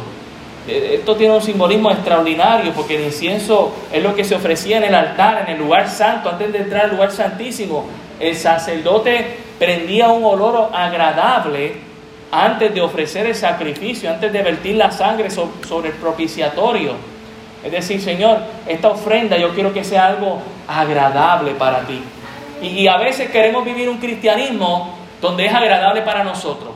Eh, 0.67 0.97
esto 0.99 1.15
tiene 1.15 1.35
un 1.35 1.43
simbolismo 1.43 1.93
extraordinario 1.93 2.73
porque 2.73 2.97
el 2.97 3.05
incienso 3.05 3.73
es 3.93 4.03
lo 4.03 4.17
que 4.17 4.25
se 4.25 4.35
ofrecía 4.35 4.79
en 4.79 4.85
el 4.85 4.95
altar, 4.97 5.45
en 5.47 5.55
el 5.55 5.61
lugar 5.61 5.89
santo, 5.89 6.29
antes 6.29 6.53
de 6.53 6.59
entrar 6.59 6.87
al 6.87 6.91
lugar 6.91 7.13
santísimo. 7.13 7.85
El 8.19 8.35
sacerdote 8.35 9.39
prendía 9.61 10.09
un 10.09 10.25
olor 10.25 10.71
agradable 10.75 11.75
antes 12.33 12.75
de 12.75 12.81
ofrecer 12.81 13.27
el 13.27 13.37
sacrificio, 13.37 14.11
antes 14.11 14.33
de 14.33 14.43
vertir 14.43 14.75
la 14.75 14.91
sangre 14.91 15.31
sobre 15.31 15.91
el 15.91 15.95
propiciatorio. 15.95 16.95
Es 17.65 17.71
decir, 17.71 18.01
Señor, 18.01 18.39
esta 18.67 18.89
ofrenda 18.89 19.37
yo 19.37 19.55
quiero 19.55 19.73
que 19.73 19.85
sea 19.85 20.09
algo 20.09 20.41
agradable 20.67 21.53
para 21.53 21.83
ti. 21.83 22.03
Y, 22.63 22.87
a 22.89 22.97
veces 22.97 23.31
queremos 23.31 23.65
vivir 23.65 23.89
un 23.89 23.99
cristianismo 23.99 24.97
donde 25.21 25.47
es 25.47 25.55
agradable 25.55 26.03
para 26.03 26.25
nosotros. 26.25 26.71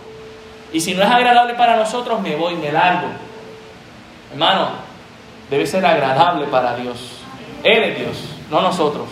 Y 0.73 0.81
si 0.81 0.95
no 0.95 1.03
es 1.03 1.11
agradable 1.11 1.55
para 1.55 1.77
nosotros, 1.77 2.21
me 2.21 2.37
voy, 2.37 2.55
me 2.55 2.71
largo. 2.71 3.09
Hermano, 4.31 4.69
debe 5.51 5.67
ser 5.67 5.85
agradable 5.85 6.47
para 6.47 6.77
Dios. 6.77 7.21
Él 7.65 7.83
es 7.83 7.99
Dios, 7.99 8.17
no 8.51 8.61
nosotros. 8.61 9.09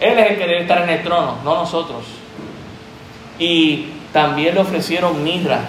Él 0.00 0.18
es 0.18 0.30
el 0.30 0.38
que 0.38 0.46
debe 0.46 0.62
estar 0.62 0.82
en 0.82 0.88
el 0.88 1.02
trono, 1.02 1.36
no 1.44 1.54
nosotros. 1.54 2.04
Y 3.38 3.86
también 4.12 4.54
le 4.54 4.60
ofrecieron 4.62 5.22
mirra. 5.22 5.60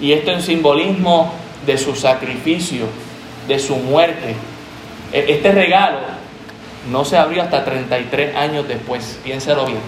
Y 0.00 0.12
esto 0.12 0.32
en 0.32 0.42
simbolismo 0.42 1.32
de 1.64 1.78
su 1.78 1.94
sacrificio, 1.94 2.86
de 3.48 3.58
su 3.58 3.76
muerte. 3.76 4.34
E, 5.12 5.24
este 5.28 5.52
regalo 5.52 6.15
no 6.90 7.04
se 7.04 7.16
abrió 7.16 7.42
hasta 7.42 7.64
33 7.64 8.36
años 8.36 8.68
después, 8.68 9.18
piénselo 9.24 9.66
bien. 9.66 9.80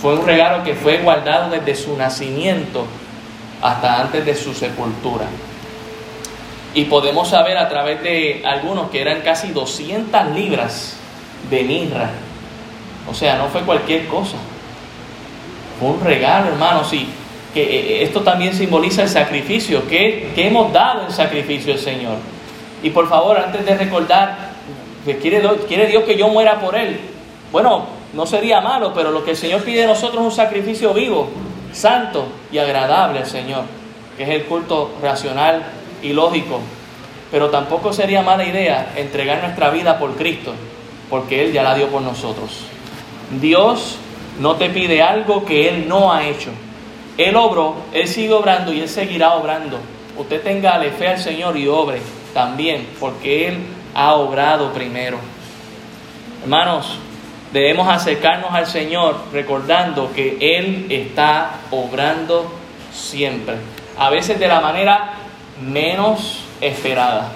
Fue 0.00 0.14
un 0.14 0.24
regalo 0.24 0.62
que 0.62 0.74
fue 0.74 0.98
guardado 0.98 1.50
desde 1.50 1.74
su 1.74 1.96
nacimiento 1.96 2.86
hasta 3.60 4.00
antes 4.00 4.24
de 4.24 4.34
su 4.34 4.54
sepultura. 4.54 5.26
Y 6.74 6.84
podemos 6.84 7.28
saber 7.28 7.58
a 7.58 7.68
través 7.68 8.02
de 8.02 8.42
algunos 8.44 8.90
que 8.90 9.00
eran 9.00 9.22
casi 9.22 9.48
200 9.48 10.30
libras 10.34 10.96
de 11.50 11.62
mirra. 11.64 12.10
O 13.10 13.14
sea, 13.14 13.36
no 13.36 13.48
fue 13.48 13.62
cualquier 13.62 14.06
cosa. 14.06 14.36
Fue 15.80 15.88
un 15.88 16.00
regalo, 16.00 16.48
hermano, 16.48 16.84
sí. 16.84 17.08
Que 17.54 17.62
eh, 17.62 17.66
eh, 17.70 18.02
esto 18.02 18.20
también 18.20 18.54
simboliza 18.54 19.02
el 19.02 19.08
sacrificio 19.08 19.88
que, 19.88 20.32
hemos 20.36 20.72
dado 20.72 21.06
en 21.06 21.12
sacrificio 21.12 21.72
al 21.72 21.78
Señor. 21.78 22.16
Y 22.82 22.90
por 22.90 23.08
favor, 23.08 23.38
antes 23.38 23.64
de 23.64 23.76
recordar 23.76 24.47
quiere 25.16 25.40
Dios 25.86 26.04
que 26.04 26.16
yo 26.16 26.28
muera 26.28 26.60
por 26.60 26.76
Él, 26.76 26.98
bueno, 27.50 27.86
no 28.12 28.26
sería 28.26 28.60
malo, 28.60 28.92
pero 28.94 29.10
lo 29.10 29.24
que 29.24 29.32
el 29.32 29.36
Señor 29.36 29.62
pide 29.62 29.82
de 29.82 29.86
nosotros 29.86 30.20
es 30.20 30.26
un 30.26 30.32
sacrificio 30.32 30.92
vivo, 30.92 31.28
santo 31.72 32.26
y 32.52 32.58
agradable 32.58 33.20
al 33.20 33.26
Señor, 33.26 33.64
que 34.16 34.24
es 34.24 34.28
el 34.28 34.44
culto 34.44 34.92
racional 35.02 35.62
y 36.02 36.12
lógico. 36.12 36.60
Pero 37.30 37.50
tampoco 37.50 37.92
sería 37.92 38.22
mala 38.22 38.44
idea 38.44 38.92
entregar 38.96 39.42
nuestra 39.42 39.70
vida 39.70 39.98
por 39.98 40.14
Cristo, 40.16 40.54
porque 41.10 41.44
Él 41.44 41.52
ya 41.52 41.62
la 41.62 41.74
dio 41.74 41.88
por 41.88 42.02
nosotros. 42.02 42.64
Dios 43.40 43.96
no 44.40 44.56
te 44.56 44.70
pide 44.70 45.02
algo 45.02 45.44
que 45.44 45.68
Él 45.68 45.88
no 45.88 46.12
ha 46.12 46.26
hecho. 46.26 46.50
Él 47.18 47.36
obró, 47.36 47.74
Él 47.92 48.08
sigue 48.08 48.32
obrando 48.32 48.72
y 48.72 48.80
Él 48.80 48.88
seguirá 48.88 49.34
obrando. 49.34 49.78
Usted 50.16 50.42
tenga 50.42 50.80
fe 50.98 51.08
al 51.08 51.18
Señor 51.18 51.56
y 51.56 51.68
obre 51.68 52.00
también, 52.32 52.88
porque 52.98 53.48
Él 53.48 53.58
ha 53.98 54.14
obrado 54.14 54.72
primero. 54.72 55.18
Hermanos, 56.44 56.96
debemos 57.52 57.88
acercarnos 57.88 58.54
al 58.54 58.68
Señor 58.68 59.16
recordando 59.32 60.12
que 60.12 60.38
Él 60.40 60.86
está 60.88 61.56
obrando 61.72 62.48
siempre. 62.92 63.56
A 63.98 64.08
veces 64.08 64.38
de 64.38 64.46
la 64.46 64.60
manera 64.60 65.14
menos 65.60 66.44
esperada, 66.60 67.32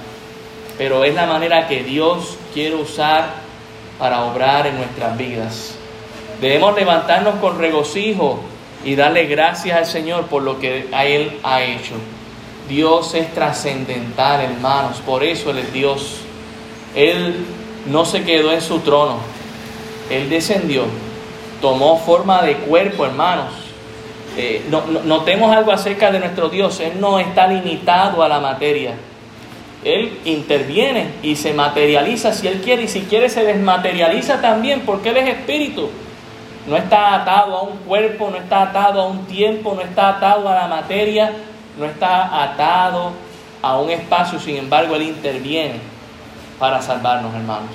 pero 0.78 1.02
es 1.02 1.16
la 1.16 1.26
manera 1.26 1.66
que 1.66 1.82
Dios 1.82 2.38
quiere 2.54 2.76
usar 2.76 3.30
para 3.98 4.22
obrar 4.22 4.68
en 4.68 4.76
nuestras 4.76 5.18
vidas. 5.18 5.74
Debemos 6.40 6.76
levantarnos 6.76 7.40
con 7.40 7.58
regocijo 7.58 8.38
y 8.84 8.94
darle 8.94 9.26
gracias 9.26 9.76
al 9.76 9.86
Señor 9.86 10.26
por 10.26 10.44
lo 10.44 10.60
que 10.60 10.86
Él 10.92 11.40
ha 11.42 11.60
hecho. 11.60 11.94
Dios 12.68 13.14
es 13.14 13.34
trascendental, 13.34 14.42
hermanos, 14.42 14.98
por 15.04 15.24
eso 15.24 15.50
Él 15.50 15.58
es 15.58 15.72
Dios. 15.72 16.21
Él 16.94 17.46
no 17.86 18.04
se 18.04 18.22
quedó 18.24 18.52
en 18.52 18.60
su 18.60 18.80
trono, 18.80 19.18
Él 20.10 20.28
descendió, 20.28 20.84
tomó 21.60 21.98
forma 21.98 22.42
de 22.42 22.56
cuerpo, 22.56 23.06
hermanos. 23.06 23.52
Eh, 24.36 24.64
notemos 25.04 25.54
algo 25.54 25.72
acerca 25.72 26.10
de 26.10 26.18
nuestro 26.18 26.48
Dios, 26.48 26.80
Él 26.80 27.00
no 27.00 27.18
está 27.18 27.46
limitado 27.46 28.22
a 28.22 28.28
la 28.28 28.40
materia. 28.40 28.94
Él 29.84 30.20
interviene 30.24 31.08
y 31.22 31.34
se 31.34 31.52
materializa 31.52 32.32
si 32.32 32.46
Él 32.46 32.60
quiere 32.62 32.84
y 32.84 32.88
si 32.88 33.00
quiere 33.00 33.28
se 33.28 33.44
desmaterializa 33.44 34.40
también 34.40 34.82
porque 34.82 35.08
Él 35.08 35.16
es 35.16 35.28
espíritu. 35.28 35.90
No 36.68 36.76
está 36.76 37.14
atado 37.14 37.56
a 37.56 37.62
un 37.62 37.78
cuerpo, 37.78 38.30
no 38.30 38.36
está 38.36 38.62
atado 38.62 39.00
a 39.00 39.06
un 39.08 39.26
tiempo, 39.26 39.74
no 39.74 39.82
está 39.82 40.10
atado 40.10 40.48
a 40.48 40.54
la 40.54 40.68
materia, 40.68 41.32
no 41.76 41.84
está 41.84 42.44
atado 42.44 43.10
a 43.60 43.80
un 43.80 43.90
espacio, 43.90 44.38
sin 44.38 44.56
embargo, 44.56 44.94
Él 44.94 45.02
interviene 45.02 45.91
para 46.62 46.80
salvarnos, 46.80 47.34
hermanos. 47.34 47.72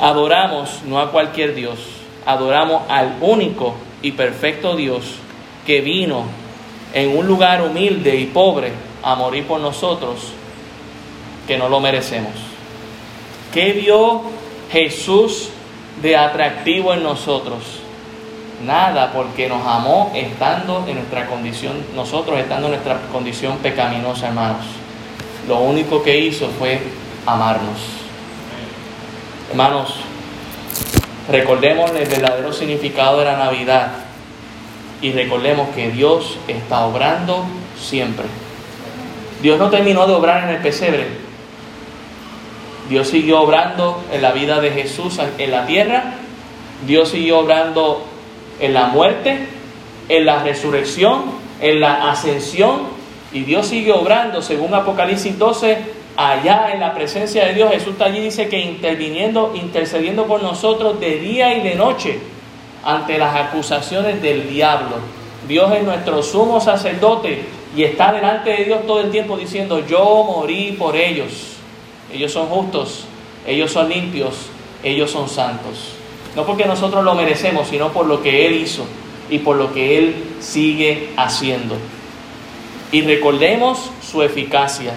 Adoramos 0.00 0.82
no 0.84 1.00
a 1.00 1.10
cualquier 1.10 1.52
Dios, 1.52 1.80
adoramos 2.24 2.82
al 2.88 3.16
único 3.20 3.74
y 4.02 4.12
perfecto 4.12 4.76
Dios 4.76 5.16
que 5.66 5.80
vino 5.80 6.26
en 6.94 7.18
un 7.18 7.26
lugar 7.26 7.62
humilde 7.62 8.14
y 8.14 8.26
pobre 8.26 8.70
a 9.02 9.16
morir 9.16 9.48
por 9.48 9.58
nosotros, 9.58 10.32
que 11.48 11.58
no 11.58 11.68
lo 11.68 11.80
merecemos. 11.80 12.34
¿Qué 13.52 13.72
vio 13.72 14.22
Jesús 14.70 15.48
de 16.02 16.16
atractivo 16.16 16.94
en 16.94 17.02
nosotros? 17.02 17.64
Nada, 18.64 19.12
porque 19.12 19.48
nos 19.48 19.66
amó 19.66 20.12
estando 20.14 20.84
en 20.86 20.94
nuestra 20.94 21.26
condición, 21.26 21.84
nosotros 21.96 22.38
estando 22.38 22.68
en 22.68 22.74
nuestra 22.74 23.00
condición 23.10 23.56
pecaminosa, 23.56 24.28
hermanos. 24.28 24.81
Lo 25.48 25.60
único 25.60 26.02
que 26.02 26.18
hizo 26.18 26.48
fue 26.58 26.80
amarnos. 27.26 27.78
Hermanos, 29.50 29.96
recordemos 31.30 31.90
el 31.90 32.08
verdadero 32.08 32.52
significado 32.52 33.18
de 33.18 33.24
la 33.26 33.36
Navidad 33.36 33.92
y 35.00 35.12
recordemos 35.12 35.68
que 35.74 35.90
Dios 35.90 36.38
está 36.48 36.86
obrando 36.86 37.44
siempre. 37.78 38.26
Dios 39.42 39.58
no 39.58 39.68
terminó 39.70 40.06
de 40.06 40.14
obrar 40.14 40.44
en 40.44 40.50
el 40.50 40.62
pesebre, 40.62 41.06
Dios 42.88 43.08
siguió 43.08 43.40
obrando 43.40 44.02
en 44.12 44.22
la 44.22 44.32
vida 44.32 44.60
de 44.60 44.70
Jesús 44.70 45.18
en 45.38 45.50
la 45.50 45.66
tierra. 45.66 46.14
Dios 46.86 47.10
siguió 47.10 47.38
obrando 47.38 48.04
en 48.60 48.74
la 48.74 48.88
muerte, 48.88 49.46
en 50.08 50.26
la 50.26 50.42
resurrección, 50.42 51.22
en 51.60 51.80
la 51.80 52.10
ascensión. 52.10 53.01
Y 53.32 53.40
Dios 53.44 53.66
sigue 53.66 53.92
obrando, 53.92 54.42
según 54.42 54.74
Apocalipsis 54.74 55.38
12, 55.38 55.78
allá 56.16 56.72
en 56.72 56.80
la 56.80 56.94
presencia 56.94 57.46
de 57.46 57.54
Dios. 57.54 57.72
Jesús 57.72 57.94
allí 58.00 58.20
dice 58.20 58.48
que 58.48 58.58
interviniendo, 58.58 59.52
intercediendo 59.54 60.26
por 60.26 60.42
nosotros 60.42 61.00
de 61.00 61.18
día 61.18 61.56
y 61.56 61.62
de 61.62 61.74
noche 61.74 62.18
ante 62.84 63.18
las 63.18 63.34
acusaciones 63.34 64.20
del 64.20 64.48
diablo. 64.48 64.96
Dios 65.48 65.72
es 65.72 65.82
nuestro 65.82 66.22
sumo 66.22 66.60
sacerdote 66.60 67.42
y 67.74 67.84
está 67.84 68.12
delante 68.12 68.50
de 68.50 68.64
Dios 68.64 68.86
todo 68.86 69.00
el 69.00 69.10
tiempo 69.10 69.36
diciendo, 69.36 69.84
yo 69.86 70.24
morí 70.24 70.72
por 70.72 70.94
ellos 70.94 71.52
ellos 72.12 72.32
son 72.32 72.46
justos, 72.48 73.04
ellos 73.46 73.72
son 73.72 73.88
limpios, 73.88 74.34
ellos 74.82 75.10
son 75.10 75.28
santos. 75.28 75.94
No 76.36 76.44
porque 76.44 76.66
nosotros 76.66 77.02
lo 77.04 77.14
merecemos, 77.14 77.68
sino 77.68 77.90
por 77.90 78.06
lo 78.06 78.22
que 78.22 78.46
Él 78.46 78.56
hizo 78.56 78.84
y 79.30 79.38
por 79.38 79.56
lo 79.56 79.72
que 79.72 79.98
Él 79.98 80.14
sigue 80.40 81.10
haciendo. 81.16 81.76
Y 82.92 83.00
recordemos 83.00 83.90
su 84.02 84.22
eficacia. 84.22 84.92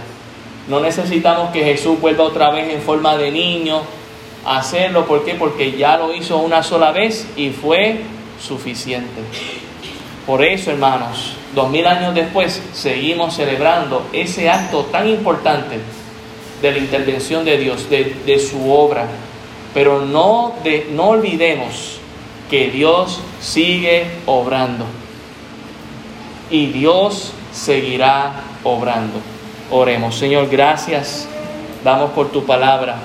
No 0.68 0.82
necesitamos 0.82 1.52
que 1.52 1.64
Jesús 1.64 2.00
vuelva 2.00 2.26
otra 2.26 2.52
vez 2.52 2.74
en 2.74 2.82
forma 2.82 3.18
de 3.18 3.32
niño 3.32 3.82
a 4.46 4.60
hacerlo. 4.60 5.06
¿Por 5.06 5.24
qué? 5.24 5.36
Porque 5.36 5.78
ya 5.78 5.98
lo 5.98 6.14
hizo 6.14 6.38
una 6.38 6.62
sola 6.62 6.92
vez 6.92 7.26
y 7.38 7.52
fue 7.52 8.02
suficiente. 8.40 9.22
Por 10.28 10.44
eso, 10.44 10.72
hermanos, 10.72 11.36
dos 11.54 11.70
mil 11.70 11.86
años 11.88 12.14
después 12.14 12.62
seguimos 12.74 13.36
celebrando 13.36 14.06
ese 14.12 14.50
acto 14.50 14.84
tan 14.92 15.08
importante 15.08 15.80
de 16.62 16.72
la 16.72 16.78
intervención 16.80 17.46
de 17.46 17.58
Dios, 17.58 17.90
de, 17.90 18.40
su 18.40 18.72
obra. 18.72 19.08
Pero 19.74 20.02
no, 20.02 20.54
de, 20.64 20.90
no 20.92 21.10
olvidemos 21.10 22.00
que 22.50 22.72
Dios 22.72 23.22
sigue 23.40 24.06
obrando. 24.26 24.86
Y 26.50 26.68
Dios 26.68 27.34
seguirá 27.56 28.34
obrando. 28.64 29.20
Oremos. 29.72 30.16
Señor, 30.16 30.50
gracias. 30.50 31.28
Damos 31.84 32.12
por 32.12 32.32
tu 32.32 32.46
palabra, 32.46 32.98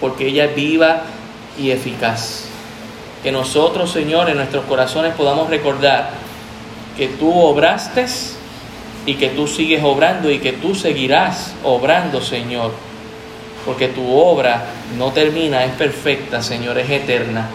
porque 0.00 0.26
ella 0.26 0.46
es 0.46 0.54
viva 0.54 1.02
y 1.58 1.70
eficaz. 1.70 2.46
Que 3.22 3.30
nosotros, 3.30 3.90
Señor, 3.90 4.30
en 4.30 4.36
nuestros 4.36 4.64
corazones 4.64 5.14
podamos 5.14 5.50
recordar 5.50 6.10
que 6.96 7.08
tú 7.08 7.32
obraste 7.38 8.06
y 9.06 9.14
que 9.14 9.28
tú 9.28 9.46
sigues 9.46 9.84
obrando 9.84 10.30
y 10.30 10.38
que 10.38 10.52
tú 10.52 10.74
seguirás 10.74 11.54
obrando, 11.62 12.22
Señor. 12.22 12.72
Porque 13.66 13.88
tu 13.88 14.16
obra 14.16 14.64
no 14.96 15.12
termina, 15.12 15.64
es 15.64 15.72
perfecta, 15.72 16.42
Señor, 16.42 16.78
es 16.78 16.88
eterna. 16.88 17.48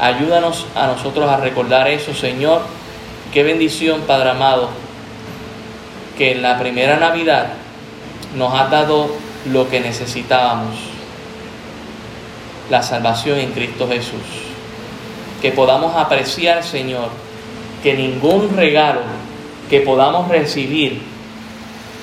Ayúdanos 0.00 0.66
a 0.74 0.86
nosotros 0.86 1.28
a 1.28 1.36
recordar 1.36 1.88
eso, 1.88 2.14
Señor. 2.14 2.62
Qué 3.32 3.42
bendición, 3.42 4.02
Padre 4.06 4.30
amado, 4.30 4.70
que 6.16 6.32
en 6.32 6.42
la 6.42 6.58
primera 6.58 6.96
Navidad 6.96 7.48
nos 8.36 8.52
ha 8.58 8.66
dado 8.68 9.10
lo 9.46 9.68
que 9.68 9.80
necesitábamos, 9.80 10.76
la 12.70 12.82
salvación 12.82 13.38
en 13.38 13.52
Cristo 13.52 13.88
Jesús. 13.88 14.20
Que 15.40 15.52
podamos 15.52 15.94
apreciar, 15.94 16.64
Señor, 16.64 17.10
que 17.82 17.94
ningún 17.94 18.56
regalo 18.56 19.00
que 19.70 19.80
podamos 19.80 20.28
recibir 20.28 21.02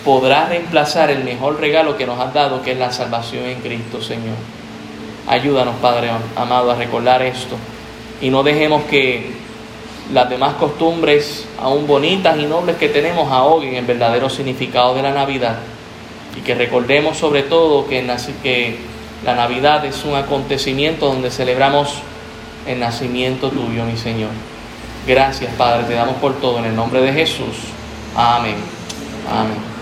podrá 0.05 0.47
reemplazar 0.47 1.09
el 1.09 1.23
mejor 1.23 1.59
regalo 1.59 1.97
que 1.97 2.05
nos 2.05 2.19
has 2.19 2.33
dado, 2.33 2.61
que 2.61 2.73
es 2.73 2.77
la 2.77 2.91
salvación 2.91 3.45
en 3.45 3.59
Cristo, 3.61 4.01
Señor. 4.01 4.35
Ayúdanos, 5.27 5.75
Padre 5.81 6.11
amado, 6.35 6.71
a 6.71 6.75
recordar 6.75 7.21
esto 7.21 7.55
y 8.21 8.29
no 8.29 8.43
dejemos 8.43 8.83
que 8.83 9.31
las 10.13 10.29
demás 10.29 10.53
costumbres, 10.55 11.45
aún 11.59 11.87
bonitas 11.87 12.37
y 12.37 12.45
nobles 12.45 12.77
que 12.77 12.89
tenemos, 12.89 13.31
ahoguen 13.31 13.75
el 13.75 13.85
verdadero 13.85 14.29
significado 14.29 14.93
de 14.93 15.01
la 15.01 15.11
Navidad 15.11 15.57
y 16.37 16.41
que 16.41 16.55
recordemos 16.55 17.17
sobre 17.17 17.43
todo 17.43 17.87
que, 17.87 18.05
que 18.43 18.77
la 19.25 19.35
Navidad 19.35 19.83
es 19.85 20.03
un 20.05 20.15
acontecimiento 20.15 21.07
donde 21.07 21.31
celebramos 21.31 21.95
el 22.67 22.79
nacimiento 22.79 23.49
tuyo, 23.49 23.85
mi 23.85 23.97
Señor. 23.97 24.29
Gracias, 25.07 25.51
Padre, 25.55 25.85
te 25.85 25.93
damos 25.93 26.15
por 26.17 26.39
todo 26.39 26.59
en 26.59 26.65
el 26.65 26.75
nombre 26.75 27.01
de 27.01 27.11
Jesús. 27.11 27.57
Amén. 28.15 28.55
Amén. 29.29 29.72